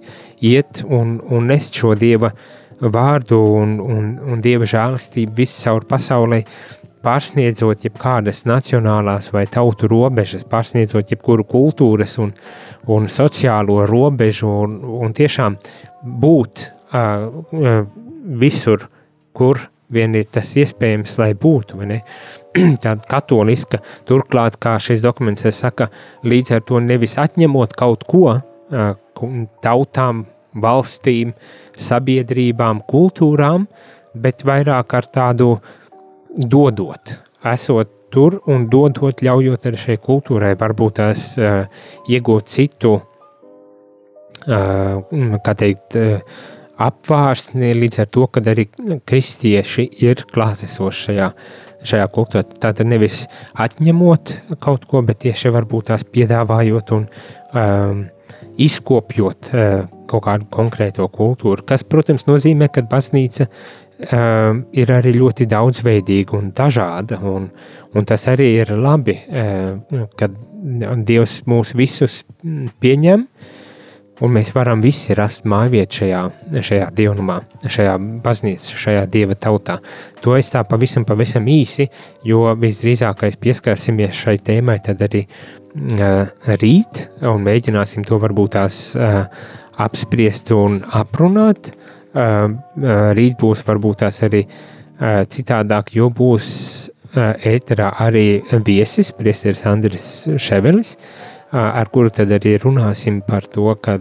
iet 0.44 0.82
un, 0.86 1.18
un 1.30 1.50
nest 1.52 1.76
šo 1.78 1.94
dieva 1.98 2.32
vārdu 2.78 3.38
un, 3.58 3.78
un, 3.82 4.10
un 4.32 4.42
dieva 4.42 4.68
žēlastību 4.68 5.34
viscaur 5.38 5.86
pasaulē, 5.90 6.44
pārsniedzot 7.02 7.84
jebkādas 7.86 8.42
nacionālās 8.48 9.30
vai 9.34 9.44
tautu 9.50 9.86
robežas, 9.90 10.42
pārsniedzot 10.50 11.12
jebkuru 11.14 11.46
kultūras 11.46 12.16
un, 12.22 12.32
un 12.90 13.06
sociālo 13.10 13.84
robežu 13.86 14.50
un, 14.64 14.74
un 15.06 15.14
tiešām 15.14 15.56
būt 16.02 16.66
uh, 16.90 17.86
visur, 18.28 18.88
kur 19.32 19.60
vien 19.92 20.14
ir 20.18 20.26
tas 20.32 20.50
iespējams, 20.60 21.16
lai 21.20 21.32
būtu. 21.38 21.78
Tāda 22.84 23.08
katoliska, 23.08 23.80
turklāt, 24.08 24.58
kā 24.60 24.76
šis 24.82 25.00
dokuments 25.04 25.46
saka, 25.56 25.88
līdz 26.24 26.58
ar 26.58 26.66
to 26.68 26.80
nevis 26.84 27.18
atņemot 27.20 27.76
kaut 27.78 28.04
ko 28.08 28.40
tautām, 29.64 30.26
valstīm, 30.58 31.32
sabiedrībām, 31.78 32.82
kultūrām, 32.88 33.66
bet 34.18 34.44
vairāk 34.48 34.94
ar 34.98 35.08
tādu 35.12 35.52
dodot, 36.28 37.14
esot 37.52 37.88
tur 38.12 38.38
un 38.48 38.66
dodot, 38.72 39.22
ļaujot 39.22 39.66
arī 39.68 39.78
šai 39.80 39.98
kultūrai, 40.02 40.54
varbūt 40.58 40.94
tās 40.98 41.38
uh, 41.38 41.68
iegūt 42.08 42.48
citu, 42.48 42.94
uh, 44.48 44.94
kā 45.44 45.54
teikt, 45.60 45.98
uh, 46.00 46.20
apvārsni 46.78 47.72
līdz 47.76 48.02
ar 48.04 48.10
to, 48.12 48.26
ka 48.30 48.42
arī 48.52 48.68
kristieši 49.08 49.86
ir 50.06 50.22
klātesoši 50.30 51.16
šajā, 51.88 52.06
kultūrā. 52.14 52.44
Tātad 52.62 52.86
nevis 52.88 53.24
atņemot 53.58 54.34
kaut 54.62 54.86
ko, 54.90 55.02
bet 55.06 55.22
tieši 55.26 55.52
varbūt 55.54 55.90
tās 55.90 56.06
piedāvājot 56.06 56.94
un 56.96 57.08
um, 57.08 58.06
izkopjot 58.58 59.52
uh, 59.52 59.84
kaut 60.08 60.24
kādu 60.24 60.48
konkrēto 60.54 61.08
kultūru, 61.12 61.66
kas, 61.68 61.84
protams, 61.84 62.24
nozīmē, 62.30 62.70
ka 62.72 62.86
baznīca 62.88 63.48
um, 63.48 64.64
ir 64.72 64.94
arī 64.94 65.12
ļoti 65.18 65.48
daudzveidīga 65.50 66.38
un 66.38 66.50
dažāda, 66.56 67.20
un, 67.28 67.50
un 67.94 68.08
tas 68.08 68.26
arī 68.30 68.52
ir 68.62 68.74
labi, 68.78 69.18
uh, 69.28 70.06
kad 70.18 70.44
Dievs 71.06 71.40
mūs 71.46 71.70
visus 71.78 72.22
pieņem, 72.82 73.22
uh, 73.22 73.57
Un 74.24 74.32
mēs 74.34 74.50
varam 74.50 74.80
visi 74.82 75.14
rast 75.14 75.44
mājvietu 75.46 76.00
šajā, 76.00 76.22
šajā 76.66 76.88
dievnumā, 76.98 77.36
šajā 77.70 77.94
baznīcā, 78.24 78.78
šajā 78.82 79.04
dieva 79.14 79.36
tautā. 79.38 79.78
To 80.24 80.34
es 80.34 80.50
tā 80.50 80.64
pavisam, 80.66 81.04
pavisam 81.06 81.46
īsi, 81.50 81.86
jo 82.26 82.42
visdrīzākais 82.58 83.38
pieskarsimies 83.38 84.18
šai 84.18 84.34
tēmai 84.42 84.80
tad 84.82 85.04
arī 85.06 85.22
uh, 85.28 86.26
rīt, 86.58 87.04
un 87.22 87.46
mēģināsim 87.46 88.06
to 88.08 88.18
varbūt 88.18 88.56
tās 88.58 88.80
uh, 88.98 89.22
apspriest 89.86 90.50
un 90.56 90.82
aprunāt. 90.98 91.70
Uh, 92.18 92.50
rīt 93.14 93.38
būs 93.38 93.62
varbūt 93.68 94.02
tās 94.02 94.22
arī 94.26 94.42
uh, 94.48 95.22
citādāk, 95.30 95.94
jo 95.94 96.10
būs 96.10 96.50
uh, 96.90 97.36
ēterā 97.46 97.92
arī 98.02 98.26
viesis, 98.66 99.12
priesteris 99.14 99.66
Andris 99.70 100.08
Ševelis, 100.42 100.96
uh, 100.96 101.27
ar 101.52 101.88
kuru 101.92 102.10
tad 102.12 102.32
arī 102.36 102.56
runāsim 102.60 103.22
par 103.26 103.46
to, 103.48 103.70
ka 103.80 103.98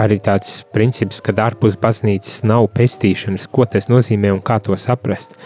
arī 0.00 0.18
tāds 0.24 0.62
princips, 0.74 1.20
ka 1.24 1.34
ārpus 1.44 1.76
baznīcas 1.80 2.42
nav 2.48 2.70
pestīšanas, 2.76 3.48
ko 3.52 3.66
tas 3.68 3.90
nozīmē 3.92 4.32
un 4.32 4.40
kā 4.44 4.58
to 4.64 4.76
saprast. 4.76 5.36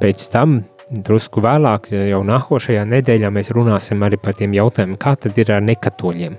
Pēc 0.00 0.26
tam 0.32 0.62
drusku 0.90 1.42
vēlāk, 1.44 1.90
jau 2.10 2.20
nākošajā 2.26 2.84
nedēļā, 2.90 3.30
mēs 3.32 3.52
runāsim 3.54 4.02
arī 4.02 4.18
par 4.20 4.36
tiem 4.38 4.54
jautājumiem, 4.56 4.98
kā 5.00 5.14
tad 5.16 5.38
ir 5.38 5.52
ar 5.54 5.64
nekatoļiem. 5.64 6.36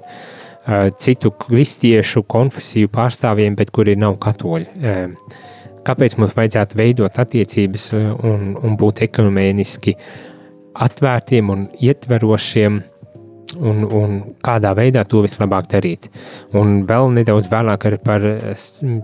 Citu 1.01 1.32
kristiešu 1.41 2.22
konfesiju 2.30 2.91
pārstāvjiem, 2.93 3.55
bet 3.57 3.72
kuri 3.74 3.95
nav 3.97 4.19
katoļi. 4.22 4.67
Kāpēc 5.82 6.19
mums 6.22 6.36
vajadzētu 6.38 6.78
veidot 6.78 7.15
attiecības 7.24 7.88
un, 7.97 8.51
un 8.61 8.76
būt 8.78 9.01
ekonomiski 9.07 9.95
atvērtiem 10.86 11.49
un 11.49 11.65
ietverošiem 11.82 12.78
un, 13.59 13.83
un 13.85 14.15
kādā 14.43 14.73
veidā 14.77 15.03
to 15.09 15.23
vislabāk 15.25 15.69
darīt. 15.71 16.07
Un 16.57 16.81
vēl 16.89 17.11
nedaudz 17.17 17.49
vēlāk 17.51 17.87
arī 17.89 17.99
par 18.05 18.27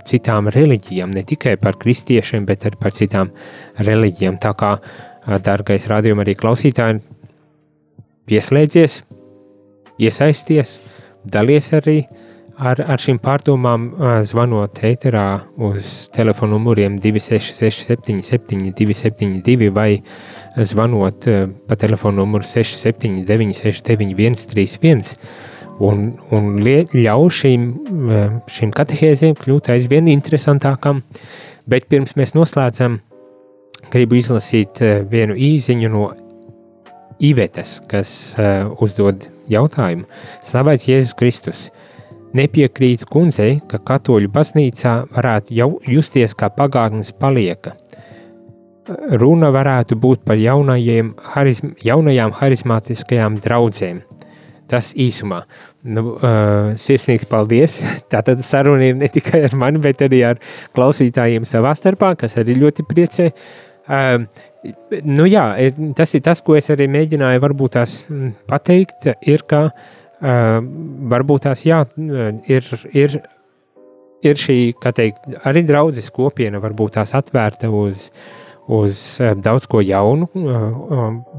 citām 0.08 0.52
reliģijām, 0.54 1.14
ne 1.14 1.24
tikai 1.28 1.58
par 1.62 1.80
kristiešiem, 1.82 2.46
bet 2.48 2.68
arī 2.70 2.80
par 2.82 2.96
citām 2.98 3.34
reliģijām. 3.88 4.40
Tā 4.44 4.54
kā, 4.58 4.76
dārgais 5.44 5.90
rādījuma 5.92 6.24
arī 6.26 6.38
klausītāji, 6.40 7.02
pieslēdzies, 8.28 9.02
iesaisties, 10.04 10.78
dalies 11.28 11.74
arī 11.76 12.02
ar, 12.58 12.82
ar 12.82 13.02
šīm 13.02 13.20
pārdomām, 13.24 13.90
zvanot 14.28 14.82
ēterā 14.88 15.28
uz 15.70 16.08
telefonu 16.16 16.58
numuriem 16.58 16.98
266, 17.02 17.86
77, 17.92 18.72
272 18.78 19.72
vai 19.76 19.90
zvanot 20.64 21.28
eh, 21.28 21.48
pa 21.68 21.76
telefonu 21.76 22.18
numuru 22.18 22.44
679, 22.44 23.54
691, 23.54 24.46
31 24.48 25.18
un, 25.80 26.08
un 26.34 26.54
ļauj 26.64 27.34
šīm, 27.42 27.66
eh, 28.12 28.38
šīm 28.52 28.74
katehēzēm 28.76 29.38
kļūt 29.38 29.72
aizvien 29.76 30.10
interesantākām. 30.12 31.04
Bet 31.68 31.90
pirms 31.92 32.16
mēs 32.18 32.34
noslēdzam, 32.38 33.00
gribu 33.94 34.18
izlasīt 34.18 34.82
eh, 34.82 35.02
vienu 35.10 35.38
īziņu 35.38 35.92
no 35.94 36.08
Ivetes, 37.18 37.80
kas 37.90 38.10
uzdod 38.78 39.24
jautājumu. 39.50 40.06
Slavēts 40.46 40.86
Jēzus 40.86 41.16
Kristus! 41.18 41.64
Nepiekrītu 42.38 43.08
kundzei, 43.10 43.56
ka 43.66 43.80
katoļu 43.82 44.30
baznīcā 44.30 44.94
varētu 45.16 45.58
justies 45.90 46.38
kā 46.38 46.52
pagātnes 46.54 47.10
palieka– 47.18 47.74
runa 49.22 49.52
varētu 49.54 49.98
būt 50.00 50.24
par 50.28 50.40
jaunajiem, 50.40 51.14
harizm, 51.34 51.74
jaunajām 51.84 52.36
harizmātiskajām 52.38 53.40
draudzēm. 53.44 54.02
Tas 54.68 54.90
īsumā. 55.00 55.44
Nu, 55.88 56.18
uh, 56.18 56.74
sirsnīgs 56.80 57.28
paldies. 57.32 57.78
Tātad 58.12 58.44
saruna 58.44 58.90
ir 58.90 58.98
ne 59.00 59.08
tikai 59.12 59.46
ar 59.48 59.56
mani, 59.60 59.80
bet 59.84 60.04
arī 60.04 60.24
ar 60.28 60.42
klausītājiem 60.76 61.48
savā 61.48 61.72
starpā, 61.80 62.14
kas 62.20 62.36
arī 62.42 62.58
ļoti 62.60 62.88
priecē. 62.90 63.30
Uh, 63.88 64.26
nu 65.08 65.28
jā, 65.30 65.46
tas 65.96 66.12
ir 66.18 66.26
tas, 66.26 66.42
ko 66.44 66.58
es 66.60 66.68
arī 66.74 66.90
mēģināju 66.92 67.44
varbūt 67.44 67.78
tās 67.78 68.02
pateikt, 68.50 69.08
ir, 69.24 69.46
ka 69.48 69.70
uh, 69.70 70.58
varbūt 71.14 71.48
tās 71.48 71.64
jā, 71.68 71.84
ir, 72.52 72.68
ir, 72.92 73.16
ir 74.26 74.42
šī, 74.44 74.58
kā 74.82 74.92
teikt, 74.98 75.30
arī 75.48 75.64
draudzes 75.68 76.12
kopiena 76.12 76.60
varbūt 76.64 76.98
tās 76.98 77.16
atvērta 77.18 77.72
uz 77.72 78.10
uz 78.68 79.22
eh, 79.22 79.34
daudz 79.36 79.68
ko 79.68 79.82
jaunu, 79.82 80.28
eh, 80.36 80.68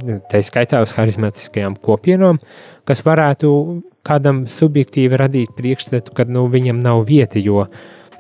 eh, 0.08 0.18
tā 0.30 0.40
skaitā 0.44 0.80
uz 0.82 0.94
harizmatiskajām 0.96 1.76
kopienām, 1.84 2.40
kas 2.88 3.04
varētu 3.04 3.50
kādam 4.06 4.46
subjektīvi 4.48 5.20
radīt 5.20 5.54
priekšstatu, 5.56 6.14
ka 6.16 6.24
nu, 6.28 6.46
viņam 6.48 6.80
nav 6.80 7.04
vieta, 7.08 7.40
jo 7.40 7.66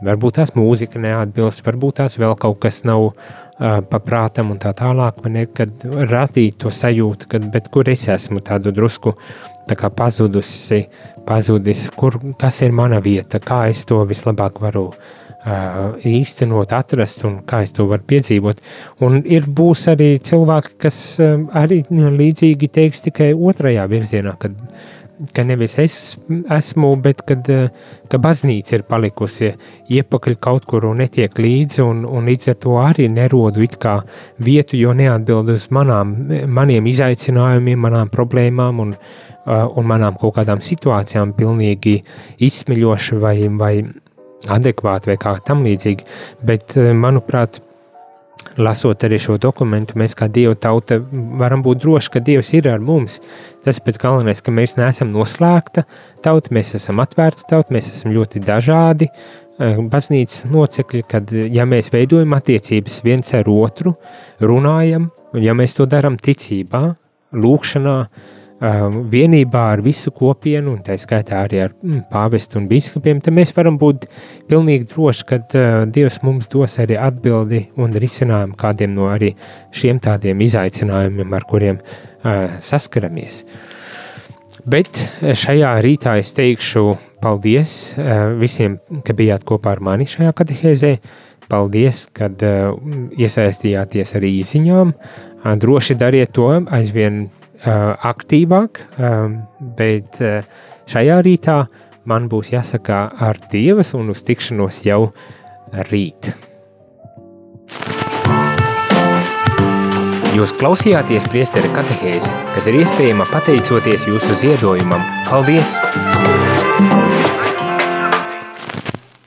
varbūt 0.04 0.38
tās 0.38 0.52
mūzika 0.54 1.00
neatbilst, 1.02 1.64
varbūt 1.66 2.02
tās 2.02 2.18
vēl 2.20 2.36
kaut 2.38 2.60
kas 2.62 2.84
nav 2.86 3.08
uh, 3.08 3.14
paprātam 3.90 4.52
un 4.52 4.60
tā 4.62 4.70
tālāk, 4.76 5.24
ne, 5.32 5.46
kad 5.50 5.72
radīt 6.12 6.60
to 6.62 6.70
sajūtu, 6.70 7.26
kad, 7.32 7.48
bet 7.50 7.66
kur 7.74 7.88
es 7.90 8.04
esmu 8.12 8.44
tādu 8.44 8.70
drusku 8.76 9.16
tā 9.66 9.74
kā 9.80 9.90
pazudusi, 9.90 10.84
pazudis, 11.26 11.88
kur, 11.96 12.20
kas 12.38 12.60
ir 12.62 12.76
mana 12.76 13.00
vieta, 13.02 13.40
kā 13.40 13.64
es 13.72 13.82
to 13.88 13.98
vislabāk 14.06 14.60
varu 14.62 14.84
uh, 14.92 15.27
īstenot, 15.46 16.72
atrast 16.74 17.24
un 17.24 17.38
kā 17.46 17.62
es 17.62 17.72
to 17.72 17.86
varu 17.86 18.02
piedzīvot. 18.10 18.60
Un 19.06 19.22
ir 19.24 19.46
būs 19.46 19.86
arī 19.92 20.18
cilvēki, 20.18 20.76
kas 20.78 21.20
arī 21.20 21.84
līdzīgi 21.90 22.68
teiks 22.68 23.04
tikai 23.06 23.32
otrajā 23.34 23.86
virzienā, 23.88 24.34
kad, 24.38 24.56
ka 25.34 25.44
nevis 25.46 25.78
es 25.78 26.18
esmu, 26.50 26.96
bet 27.02 27.22
kad, 27.26 27.46
ka 28.10 28.18
baznīca 28.18 28.76
ir 28.76 28.84
palikusi 28.88 29.52
iepakaļ 29.88 30.36
kaut 30.42 30.66
kur 30.66 30.88
un 30.90 30.98
netiek 31.04 31.38
līdzi, 31.38 31.82
un, 31.86 32.04
un 32.04 32.26
līdz 32.28 32.50
ar 32.52 32.58
to 32.58 32.76
arī 32.82 33.08
nerodu 33.08 33.62
it 33.62 33.78
kā 33.78 34.00
vietu, 34.42 34.76
jo 34.76 34.92
neatbild 34.92 35.54
uz 35.54 35.68
manām, 35.70 36.16
maniem 36.46 36.90
izaicinājumiem, 36.90 37.78
manām 37.78 38.10
problēmām 38.10 38.82
un, 38.84 38.92
un 39.46 39.86
manām 39.86 40.18
kaut 40.18 40.34
kādām 40.42 40.60
situācijām 40.60 41.32
pilnīgi 41.38 42.02
izsmeļoši 42.42 43.22
vai, 43.22 43.38
vai 43.54 43.74
adekvāti 44.46 45.10
vai 45.10 45.16
kā 45.20 45.34
tam 45.44 45.64
līdzīgi. 45.66 46.06
Bet, 46.44 46.76
eh, 46.76 46.92
manuprāt, 46.92 47.60
lasot 48.58 49.04
arī 49.06 49.18
šo 49.22 49.38
dokumentu, 49.38 49.94
mēs 49.94 50.14
kā 50.18 50.28
Dieva 50.30 50.54
tauta 50.54 50.98
varam 51.38 51.62
būt 51.62 51.82
droši, 51.82 52.10
ka 52.10 52.20
Dievs 52.20 52.52
ir 52.54 52.68
ar 52.68 52.80
mums. 52.80 53.20
Tas 53.64 53.78
pats 53.78 53.98
galvenais, 53.98 54.42
ka 54.42 54.50
mēs 54.50 54.76
neesam 54.76 55.12
noslēgta 55.12 55.84
tauta, 56.22 56.50
mēs 56.50 56.74
esam 56.74 56.98
atvērta 56.98 57.46
tauta, 57.48 57.74
mēs 57.74 57.90
esam 57.92 58.12
ļoti 58.12 58.42
dažādi. 58.44 59.08
Eh, 59.58 59.76
baznīcas 59.76 60.46
locekļi, 60.54 61.02
kad 61.08 61.30
ja 61.30 61.64
mēs 61.66 61.90
veidojam 61.90 62.34
attiecības 62.36 63.02
viens 63.02 63.34
ar 63.34 63.44
otru, 63.44 63.96
runājam, 64.40 65.10
un 65.34 65.42
ja 65.42 65.52
mēs 65.52 65.74
to 65.74 65.86
darām 65.86 66.16
ticībā, 66.16 66.96
lūkšanā, 67.34 68.06
Um, 68.58 69.04
vienībā 69.06 69.60
ar 69.76 69.80
visu 69.86 70.10
kopienu, 70.10 70.72
un 70.74 70.80
tā 70.82 70.96
skaitā 70.98 71.44
arī 71.44 71.60
ar 71.62 71.74
mm, 71.76 72.08
pāvestu 72.10 72.58
un 72.58 72.64
biskupiem, 72.66 73.20
tad 73.22 73.36
mēs 73.36 73.52
varam 73.54 73.76
būt 73.78 74.08
pilnīgi 74.50 74.88
droši, 74.90 75.26
ka 75.28 75.38
uh, 75.38 75.76
Dievs 75.94 76.16
mums 76.26 76.50
dos 76.50 76.74
arī 76.82 76.96
atbildi 76.98 77.60
un 77.78 77.94
risinājumu 77.94 78.58
kādiem 78.58 78.96
no 78.96 79.06
arī 79.12 79.28
šiem 79.70 80.02
tādiem 80.02 80.42
izaicinājumiem, 80.42 81.38
ar 81.38 81.46
kuriem 81.46 81.78
uh, 81.78 82.58
saskaramies. 82.58 83.44
Bet 84.66 85.04
šajā 85.22 85.76
rītā 85.86 86.18
es 86.18 86.34
teikšu 86.34 86.84
paldies 87.22 87.78
uh, 87.94 88.34
visiem, 88.42 88.80
ka 89.06 89.14
bijāt 89.14 89.46
kopā 89.46 89.76
ar 89.76 89.86
mani 89.92 90.10
šajā 90.10 90.34
katehēzē. 90.34 90.94
Paldies, 91.48 92.08
kad 92.10 92.42
uh, 92.42 92.74
iesaistījāties 93.14 94.18
arī 94.18 94.34
īsiņām. 94.42 94.94
Uh, 94.98 95.54
droši 95.62 95.94
dariet 96.02 96.34
to 96.34 96.50
aizvien 96.74 97.28
aktīvāk, 97.66 98.82
bet 99.78 100.20
šajā 100.88 101.20
rītā 101.26 101.58
man 102.08 102.28
būs 102.30 102.52
jāsaka 102.54 103.08
ar 103.28 103.40
Dievas 103.52 103.94
un 103.98 104.12
uz 104.14 104.22
tikšanos 104.26 104.84
jau 104.86 105.08
rīt. 105.90 106.32
Jūs 110.38 110.52
klausījāties 110.54 111.24
priesteri 111.32 111.70
katehēzi, 111.74 112.30
kas 112.54 112.68
ir 112.70 112.78
iespējama 112.84 113.26
pateicoties 113.32 114.06
jūsu 114.06 114.38
ziedojumam. 114.38 115.02
Paldies! 115.26 115.80